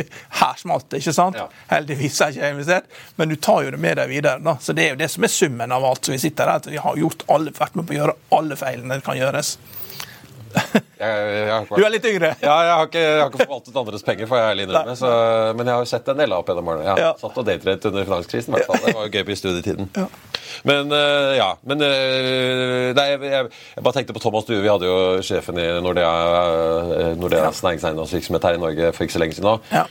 [0.41, 1.39] her smalt det, ikke sant?
[1.39, 1.47] Ja.
[1.71, 4.39] Heldigvis er ikke jeg investert, men du tar jo det med deg videre.
[4.43, 4.57] da.
[4.61, 6.05] Så Det er jo det som er summen av alt.
[6.05, 8.59] Så vi sitter her, at vi har gjort alle, vært med på å gjøre alle
[8.59, 9.55] feilene det kan gjøres.
[10.53, 12.27] Jeg, jeg, ikke Du er litt yngre.
[12.43, 14.93] Ja, jeg har, ikke, jeg har ikke forvaltet andres penger, får jeg ærlig innrømme.
[14.99, 15.09] Så,
[15.57, 16.85] men jeg har jo sett en del av opp gjennom årene.
[16.85, 17.09] Jeg har Ja.
[17.23, 18.83] satt og daytradet under finanskrisen, i hvert fall.
[18.85, 19.89] Det var jo gøy på studietiden.
[20.69, 21.49] Men eh, ja.
[21.65, 24.61] Men eh, nei, jeg, jeg, jeg bare tenkte på Thomas Due.
[24.61, 26.13] Vi hadde jo sjefen i Nordea,
[27.01, 29.83] eh, Nordeas næringseiendomsvirksomhet her i Norge for ikke så lenge siden nå.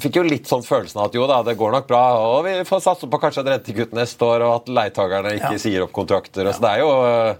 [0.00, 2.54] Fikk jo litt sånn følelsen av at jo da, det går nok bra, og vi
[2.64, 5.58] får satse på kanskje et rentekutt neste år, og at leietakerne ikke Ja.
[5.60, 6.46] sier opp kontrakter.
[6.48, 6.52] Ja.
[6.56, 7.34] Så det er jo eh,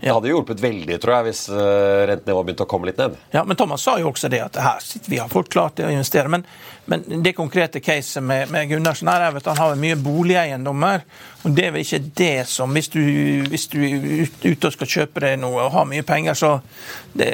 [0.00, 3.18] Det hadde jo hjulpet veldig, tror jeg, hvis eh, rentenivået begynte å komme litt ned.
[3.34, 5.90] Ja, men Thomas sa jo også det at her sitter vi har folk klart til
[5.90, 6.30] å investere.
[6.32, 6.46] Men,
[6.88, 11.02] men det konkrete caset med, med Gundersen her er at han har mye boligeiendommer.
[11.44, 13.02] og Det er vel ikke det som Hvis du,
[13.52, 16.54] hvis du er ute og skal kjøpe deg noe og har mye penger, så
[17.12, 17.28] det,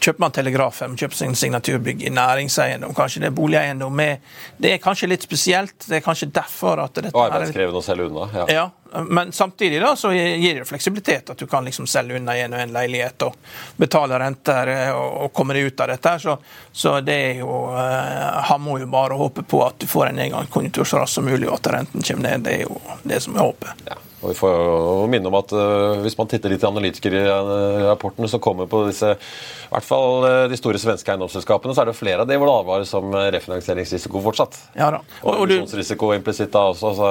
[0.00, 4.22] Kjøper man Telegrafen, kjøper sin signaturbygg i næringseiendom, kanskje det er boligeiendom med
[4.56, 5.76] Det er kanskje litt spesielt.
[5.84, 8.28] Det er kanskje derfor at dette Og arbeidskrevende å selge unna.
[8.34, 8.46] Ja.
[8.48, 8.64] ja,
[9.08, 12.60] men samtidig da, så gir det fleksibilitet at du kan liksom selge unna en og
[12.60, 13.36] en leilighet og
[13.76, 16.16] betale renter eh, og, og komme deg ut av dette.
[16.18, 16.36] Så,
[16.72, 20.20] så det er jo eh, Han må jo bare håpe på at du får en
[20.22, 22.46] nedgangskonjunktur så raskt som mulig, og at renten kommer ned.
[22.46, 23.84] Det er jo det som er håpet.
[23.90, 23.98] Ja.
[24.20, 28.42] Og vi får jo minne om at uh, Hvis man titter litt i analytikerrapportene som
[28.44, 32.28] kommer på disse, i hvert fall de store svenske eiendomsselskapene, så er det flere av
[32.28, 34.58] de hvor det advares som eh, refinansieringsrisiko fortsatt.
[34.74, 34.98] Ja da.
[35.22, 36.92] Og, Og, og du, implisitt da også.
[36.98, 37.10] Så,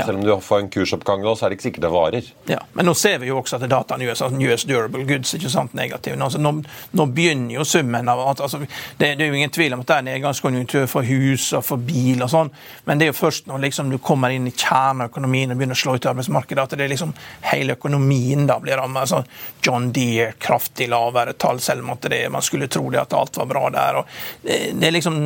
[0.00, 0.04] Ja.
[0.06, 2.30] Selv om du får en kursoppgang nå, så er det ikke sikkert det varer.
[2.50, 5.52] Ja, Men nå ser vi jo også at dataen US, altså US Durable Goods ikke
[5.52, 6.16] sant, negativ.
[6.20, 6.52] Altså, nå,
[6.96, 9.90] nå begynner jo summen av at altså, det, det er jo ingen tvil om at
[9.90, 12.52] det er nedgangskonjunktur for hus og for bil og sånn,
[12.86, 15.60] men det er jo først når liksom, du kommer inn i kjernen av økonomien og
[15.60, 17.14] begynner å slå ut arbeidsmarkedet, at det er liksom
[17.50, 19.06] hele økonomien da blir rammet.
[19.06, 19.22] Altså,
[19.64, 23.48] John Deere, kraftig lavere tall, selv om det, man skulle tro det at alt var
[23.50, 24.00] bra der.
[24.00, 24.06] og
[24.42, 25.16] det, det er liksom,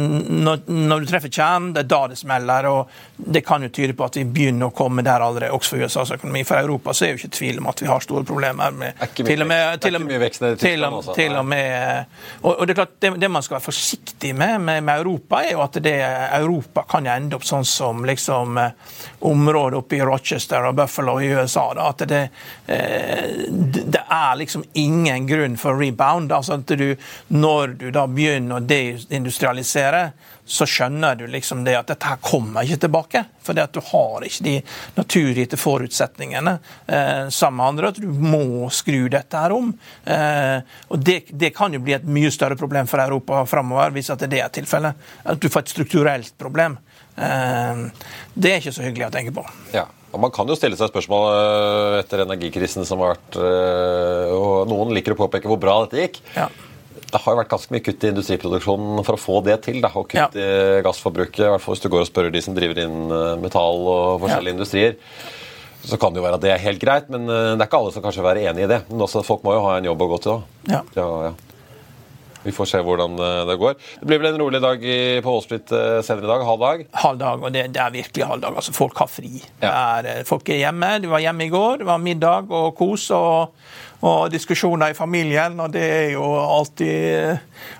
[0.44, 2.68] når, når du treffer kjernen, det er da det smeller.
[2.70, 5.83] og Det kan jo tyde på at vi begynner å komme der allerede, også for
[5.84, 6.42] USAs økonomi.
[6.44, 9.40] For Europa så er jo ikke tvil om at vi har store problemer med til
[9.42, 12.04] og med, det til og med- til og- til og med
[12.42, 15.36] og, og det er klart, det, det man skal være forsiktig med, med med Europa,
[15.44, 15.94] er jo at det
[16.40, 18.70] Europa kan ende opp sånn som liksom eh,
[19.20, 21.68] området oppe i Rochester og Buffalo i USA.
[21.74, 22.28] Da, at eh,
[23.50, 26.32] det det er liksom ingen grunn for rebound.
[26.32, 26.96] altså at du,
[27.28, 30.12] Når du da begynner å deindustrialisere,
[30.44, 33.24] så skjønner du liksom det at dette her kommer ikke tilbake.
[33.44, 34.54] For at du har ikke de
[34.96, 37.92] naturgitte forutsetningene eh, sammen med andre.
[37.92, 39.72] At du må skru dette her om.
[40.04, 40.58] Eh,
[40.92, 44.26] og det, det kan jo bli et mye større problem for Europa framover, hvis at
[44.28, 45.00] det er tilfellet.
[45.24, 46.76] At du får et strukturelt problem.
[47.16, 47.84] Eh,
[48.34, 49.46] det er ikke så hyggelig å tenke på.
[49.76, 49.88] Ja.
[50.14, 54.68] Og Man kan jo stille seg spørsmål øh, etter energikrisen som har vært øh, Og
[54.70, 56.20] noen liker å påpeke hvor bra dette gikk.
[56.36, 56.46] Ja.
[57.10, 59.80] Det har jo vært ganske mye kutt i industriproduksjonen for å få det til.
[59.84, 60.28] Da, og kutt Ja.
[60.34, 63.36] i gassforbruket, i hvert fall hvis du går og spør de som driver inn øh,
[63.42, 64.96] metall og forskjellige industrier.
[65.84, 67.78] Så kan det jo være at det er helt greit, men eh, det er ikke
[67.82, 68.82] alle som kanskje vil være enig i det.
[68.90, 70.78] Men også, folk må jo ha en jobb å gå til, da.
[70.78, 70.84] Ja.
[70.96, 71.34] Ja, ja.
[72.44, 73.76] Vi får se hvordan eh, det går.
[74.02, 74.82] Det blir vel en rolig dag
[75.24, 76.42] på Wall Street eh, senere i dag?
[76.44, 76.82] Halv dag?
[77.04, 78.58] halv dag, og det, det er virkelig halv dag.
[78.60, 79.30] Altså, folk har fri.
[79.60, 79.70] Det Ja.
[80.00, 80.90] Er, eh, folk er hjemme.
[81.04, 81.78] De var hjemme i går.
[81.84, 83.54] Det var middag og kos og,
[84.04, 85.56] og diskusjoner i familien.
[85.60, 87.38] Og det er jo alltid,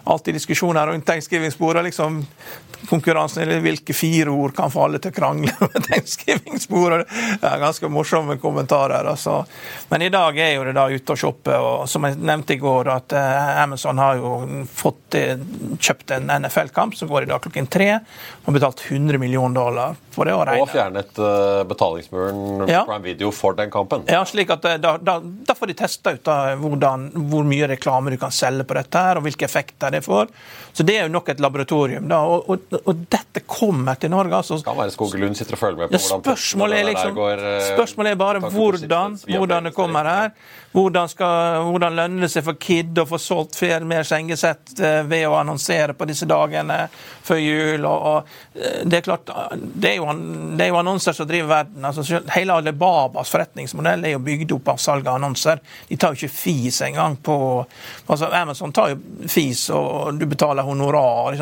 [0.09, 1.85] alltid diskusjoner rundt thanksgiving-bordet.
[1.91, 2.23] Liksom,
[2.89, 7.07] konkurransen eller hvilke fire ord kan få alle til å krangle med thanksgiving-bordet.
[7.41, 9.07] Det er ganske morsomme kommentarer.
[9.11, 9.41] Altså.
[9.91, 12.61] Men i dag er jo det da ute og shoppe, og som jeg nevnte i
[12.63, 14.33] går, at eh, Amazon har jo
[14.71, 15.37] fått eh,
[15.79, 17.91] kjøpt en NFL-kamp som går i dag klokken tre,
[18.45, 20.35] og betalt 100 millioner dollar for det.
[20.37, 20.65] å regne.
[20.65, 22.85] Og fjernet eh, betalingsmuren Ja.
[22.89, 24.05] Prime Video for den kampen.
[24.11, 28.13] Ja, slik at da, da, da får de testa ut da, hvordan, hvor mye reklame
[28.15, 30.31] du kan selge på dette, her, og hvilke effekter det får.
[30.75, 32.09] Så det er jo nok et laboratorium.
[32.11, 34.37] da, Og, og, og dette kommer til Norge.
[34.37, 34.59] altså.
[34.59, 38.11] Skal være Skogelund sitter og følger med på Ja, spørsmålet er, liksom, går, eh, spørsmålet
[38.11, 40.31] er bare hvordan, hvordan det kommer her.
[40.75, 45.05] Hvordan, skal, hvordan lønner det seg for Kid å få solgt flere mer sengesett eh,
[45.07, 46.89] ved å annonsere på disse dagene
[47.23, 47.85] før jul?
[47.87, 50.09] Og, og eh, det er klart, det er, jo,
[50.59, 51.85] det er jo annonser som driver verden.
[51.85, 55.63] altså Hele Alibabas forretningsmodell er jo bygd opp av salg av annonser.
[55.87, 57.37] De tar jo ikke fis engang på
[58.07, 61.39] altså Amazon tar jo fis, og du betaler honorar.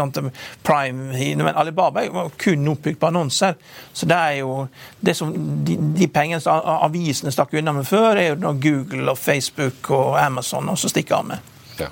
[0.63, 3.57] Prime, men Alibaba er jo kun oppbygd på annonser.
[3.93, 4.67] Så det er jo
[5.01, 5.33] det som
[5.67, 9.91] de, de pengene som avisene stakk unna med før, er jo når Google og Facebook
[9.95, 11.51] og Amazon også stikker av med.
[11.81, 11.91] Ja.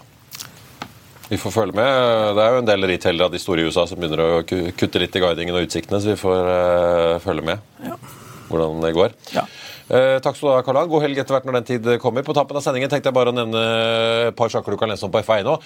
[1.28, 1.90] Vi får følge med.
[2.36, 5.02] Det er jo en del retailere av de store i USA som begynner å kutte
[5.02, 7.68] litt i guidingen og utsiktene, så vi får eh, følge med
[8.50, 9.14] hvordan det går.
[9.36, 9.44] Ja.
[9.90, 10.88] Eh, takk skal du ha, Karl-Han.
[10.90, 12.22] God helg etter hvert når den tid kommer.
[12.26, 13.62] På tappen av sendingen tenkte jeg bare å nevne
[14.28, 15.56] et par saker du kan lese om på FA1 nå.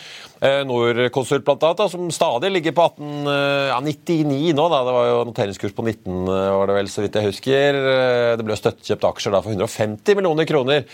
[0.41, 4.69] Eh, Norconsult da, som stadig ligger på 18, eh, ja, 99 nå.
[4.73, 4.81] Da.
[4.89, 7.81] Det var jo noteringskurs på 19, eh, var det vel, så vidt jeg husker.
[8.41, 10.89] Det ble støttekjøpt aksjer da for 150 millioner kroner.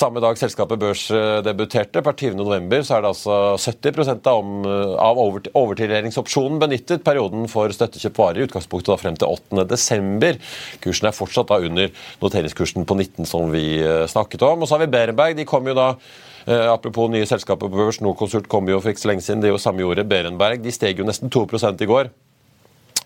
[0.00, 2.38] Samme dag selskapet børsdebuterte, per 20.
[2.38, 4.62] november, så er det altså 70 av, om,
[4.96, 7.02] av over, overtilgjeringsopsjonen benyttet.
[7.04, 9.66] Perioden for støttekjøpt varer i utgangspunktet da frem til 8.
[9.68, 10.38] desember.
[10.80, 11.92] Kursen er fortsatt da under
[12.22, 14.64] noteringskursen på 19 som vi eh, snakket om.
[14.64, 15.36] Og så har vi Berenberg.
[15.36, 19.04] De kom jo da eh, Apropos nye selskaper på børs, Norconsult kom jo for ikke
[19.04, 19.44] så lenge siden.
[19.44, 20.64] Det er jo samme gjorde Berenberg.
[20.64, 21.44] De steg jo nesten 2
[21.76, 22.14] i går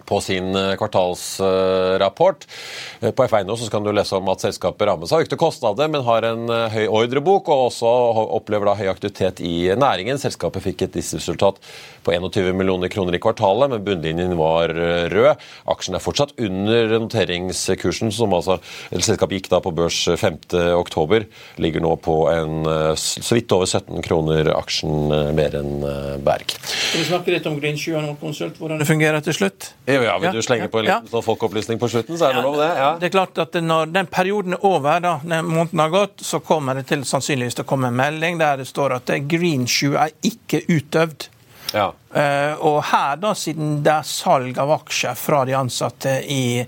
[0.06, 2.46] på sin eh, kvartalsrapport.
[3.00, 5.90] Eh, På F1 nå så kan du lese om at selskapet rammes av økte kostnader,
[5.92, 7.90] men har en eh, høy ordrebok og også
[8.38, 10.20] opplever da høy aktivitet i næringen.
[10.20, 11.60] Selskapet fikk et resultat
[12.04, 14.72] på 21 millioner kroner i kvartalet, men bunnlinjen var
[15.12, 15.40] rød.
[15.72, 18.58] Aksjen er fortsatt under noteringskursen, som altså
[18.92, 20.36] Selskapet gikk da på børs 5.
[20.76, 21.24] oktober.
[21.60, 25.72] Ligger nå på en så vidt over 17 kroner aksjen mer enn
[26.24, 26.54] Berg.
[26.60, 29.72] Skal vi snakke litt om Green 7 og Norconsult, hvordan det fungerer til slutt?
[29.94, 32.44] Ja, ja, vil du slenge på en liten sånn folkeopplysning på slutten, så er det
[32.46, 32.70] lov det?
[32.78, 32.90] Ja.
[33.00, 36.40] Det er klart at Når den perioden er over, da, når måneden har gått, så
[36.44, 39.94] kommer det til sannsynligvis til å komme en melding der det står at green shoe
[39.98, 41.28] er ikke utøvd.
[41.74, 41.92] Ja.
[42.14, 46.62] Eh, og her, da, siden det er salg av aksjer fra de ansatte i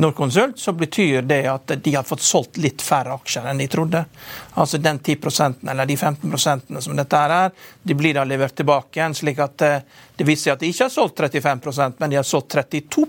[0.00, 4.02] Norconsult, så betyr det at de har fått solgt litt færre aksjer enn de trodde.
[4.60, 9.00] Altså den 10% eller de 15% som dette her er, de blir da levert tilbake
[9.00, 9.16] igjen.
[9.16, 9.78] slik at eh,
[10.20, 13.06] det viser seg at de ikke har solgt 35% men de har solgt 32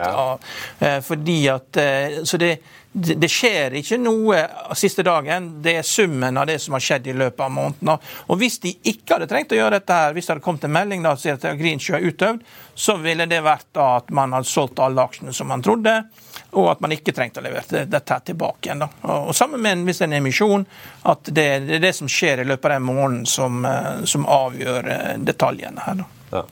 [0.00, 0.40] av,
[0.78, 1.82] eh, fordi at,
[2.24, 2.56] Så det,
[2.94, 4.38] det skjer ikke noe
[4.78, 5.48] siste dagen.
[5.62, 7.90] Det er summen av det som har skjedd i løpet av måneden.
[8.30, 10.76] Og hvis de ikke hadde trengt å gjøre dette, her, hvis det hadde kommet en
[10.76, 12.42] melding da, sier at Greenshoe har utøvd,
[12.74, 15.96] så ville det vært at man hadde solgt alle aksjene som man trodde,
[16.54, 18.86] og at man ikke trengte å levere dette tilbake igjen.
[18.86, 20.66] Og, og sammen med hvis det er en emisjon,
[21.10, 24.26] at det, det er det som skjer i løpet av den måneden som, eh, som
[24.30, 26.04] avgjør eh, detaljene her.
[26.34, 26.42] Ja.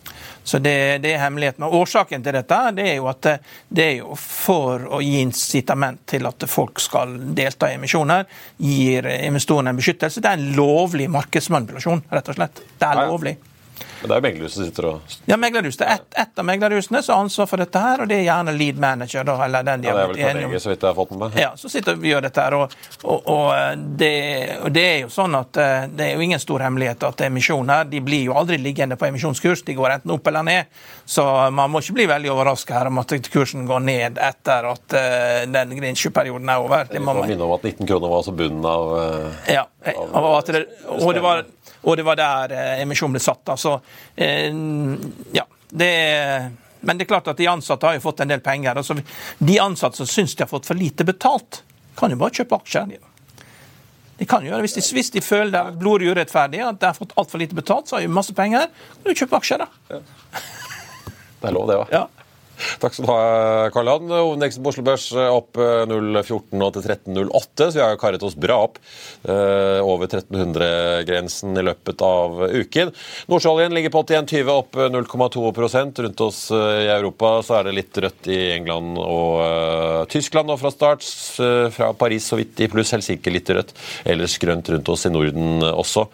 [0.45, 1.65] Så det, det er hemmeligheten.
[1.67, 3.37] Og Årsaken til dette det er jo at det,
[3.69, 8.27] det er jo for å gi incitament til at folk skal delta i emisjoner.
[8.59, 10.23] Gir investorene en beskyttelse.
[10.23, 12.63] Det er en lovlig markedsmanipulasjon, rett og slett.
[12.79, 13.37] Det er lovlig.
[14.03, 15.79] Men det er meglerhuset som sitter og Ja, meglerhus.
[15.79, 18.25] Det er ett et av meglerhusene som har ansvar for dette her, og det er
[18.27, 20.55] gjerne lead manager, da, eller den de ja, har blitt enige om.
[20.61, 21.39] Så vidt jeg har fått med meg.
[21.41, 24.13] Ja, så sitter vi og gjør dette her, og, og, og, det,
[24.63, 27.89] og det er jo sånn at eh, det er jo ingen stor hemmelighet at emisjoner
[27.91, 30.83] de blir jo aldri liggende på emisjonskurs, de går enten opp eller ned.
[31.05, 31.25] Så
[31.55, 35.43] man må ikke bli veldig overraska her om at kursen går ned etter at eh,
[35.53, 36.89] den Grinch-perioden er over.
[36.91, 40.25] Det må man minne om at 19 kroner var altså bunnen av eh, ja, av,
[40.25, 41.45] av det, og, det var,
[41.83, 43.49] og det var der eh, emisjonen ble satt.
[43.53, 43.79] Altså,
[44.17, 45.93] ja, det
[46.81, 48.79] Men det er klart at de ansatte har jo fått en del penger.
[48.79, 48.97] Altså,
[49.39, 51.63] de ansatte som syns de har fått for lite betalt,
[51.99, 52.97] kan jo bare kjøpe aksjer.
[54.19, 56.99] De kan gjøre, Hvis de, hvis de føler det er blodig urettferdig, at de har
[56.99, 58.67] fått altfor lite betalt, så har de masse penger,
[59.03, 60.01] kan du kjøpe aksjer, da.
[61.43, 61.95] Det er lov, det òg.
[61.95, 62.05] Ja.
[62.83, 63.21] Takk skal du ha,
[63.75, 64.13] Karl Johan.
[64.13, 68.59] Hovedindeksen på Oslo Børs opp 0,14 og til 13,08, så vi har karet oss bra
[68.67, 68.81] opp
[69.27, 72.93] eh, over 1300-grensen i løpet av uken.
[73.33, 78.29] Nordsjøoljen ligger på 81,20, opp 0,2% Rundt oss i Europa så er det litt rødt
[78.33, 81.07] i England og Tyskland nå fra start.
[81.77, 83.75] Fra Paris så vidt i pluss, Helsinki litt rødt.
[84.09, 86.09] Ellers grønt rundt oss i Norden også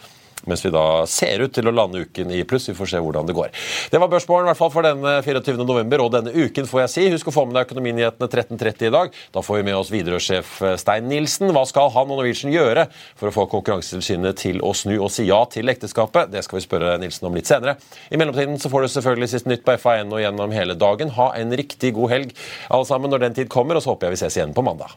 [0.47, 2.69] mens vi da ser ut til å lande uken i pluss.
[2.71, 3.51] Vi får se hvordan det går.
[3.91, 5.59] Det var børsmålen i hvert fall for denne 24.
[5.65, 7.07] november og denne uken, får jeg si.
[7.15, 9.19] Husk å få med deg Økonominyhetene 13.30 i dag.
[9.35, 11.53] Da får vi med oss Widerøe-sjef Stein Nilsen.
[11.57, 15.27] Hva skal han og Norwegian gjøre for å få Konkurransetilsynet til å snu og si
[15.29, 16.33] ja til ekteskapet?
[16.33, 17.79] Det skal vi spørre Nilsen om litt senere.
[18.13, 21.15] I mellomtiden så får du selvfølgelig siste nytt på FA1 og gjennom hele dagen.
[21.19, 22.35] Ha en riktig god helg
[22.69, 24.97] alle sammen når den tid kommer, og så håper jeg vi ses igjen på mandag.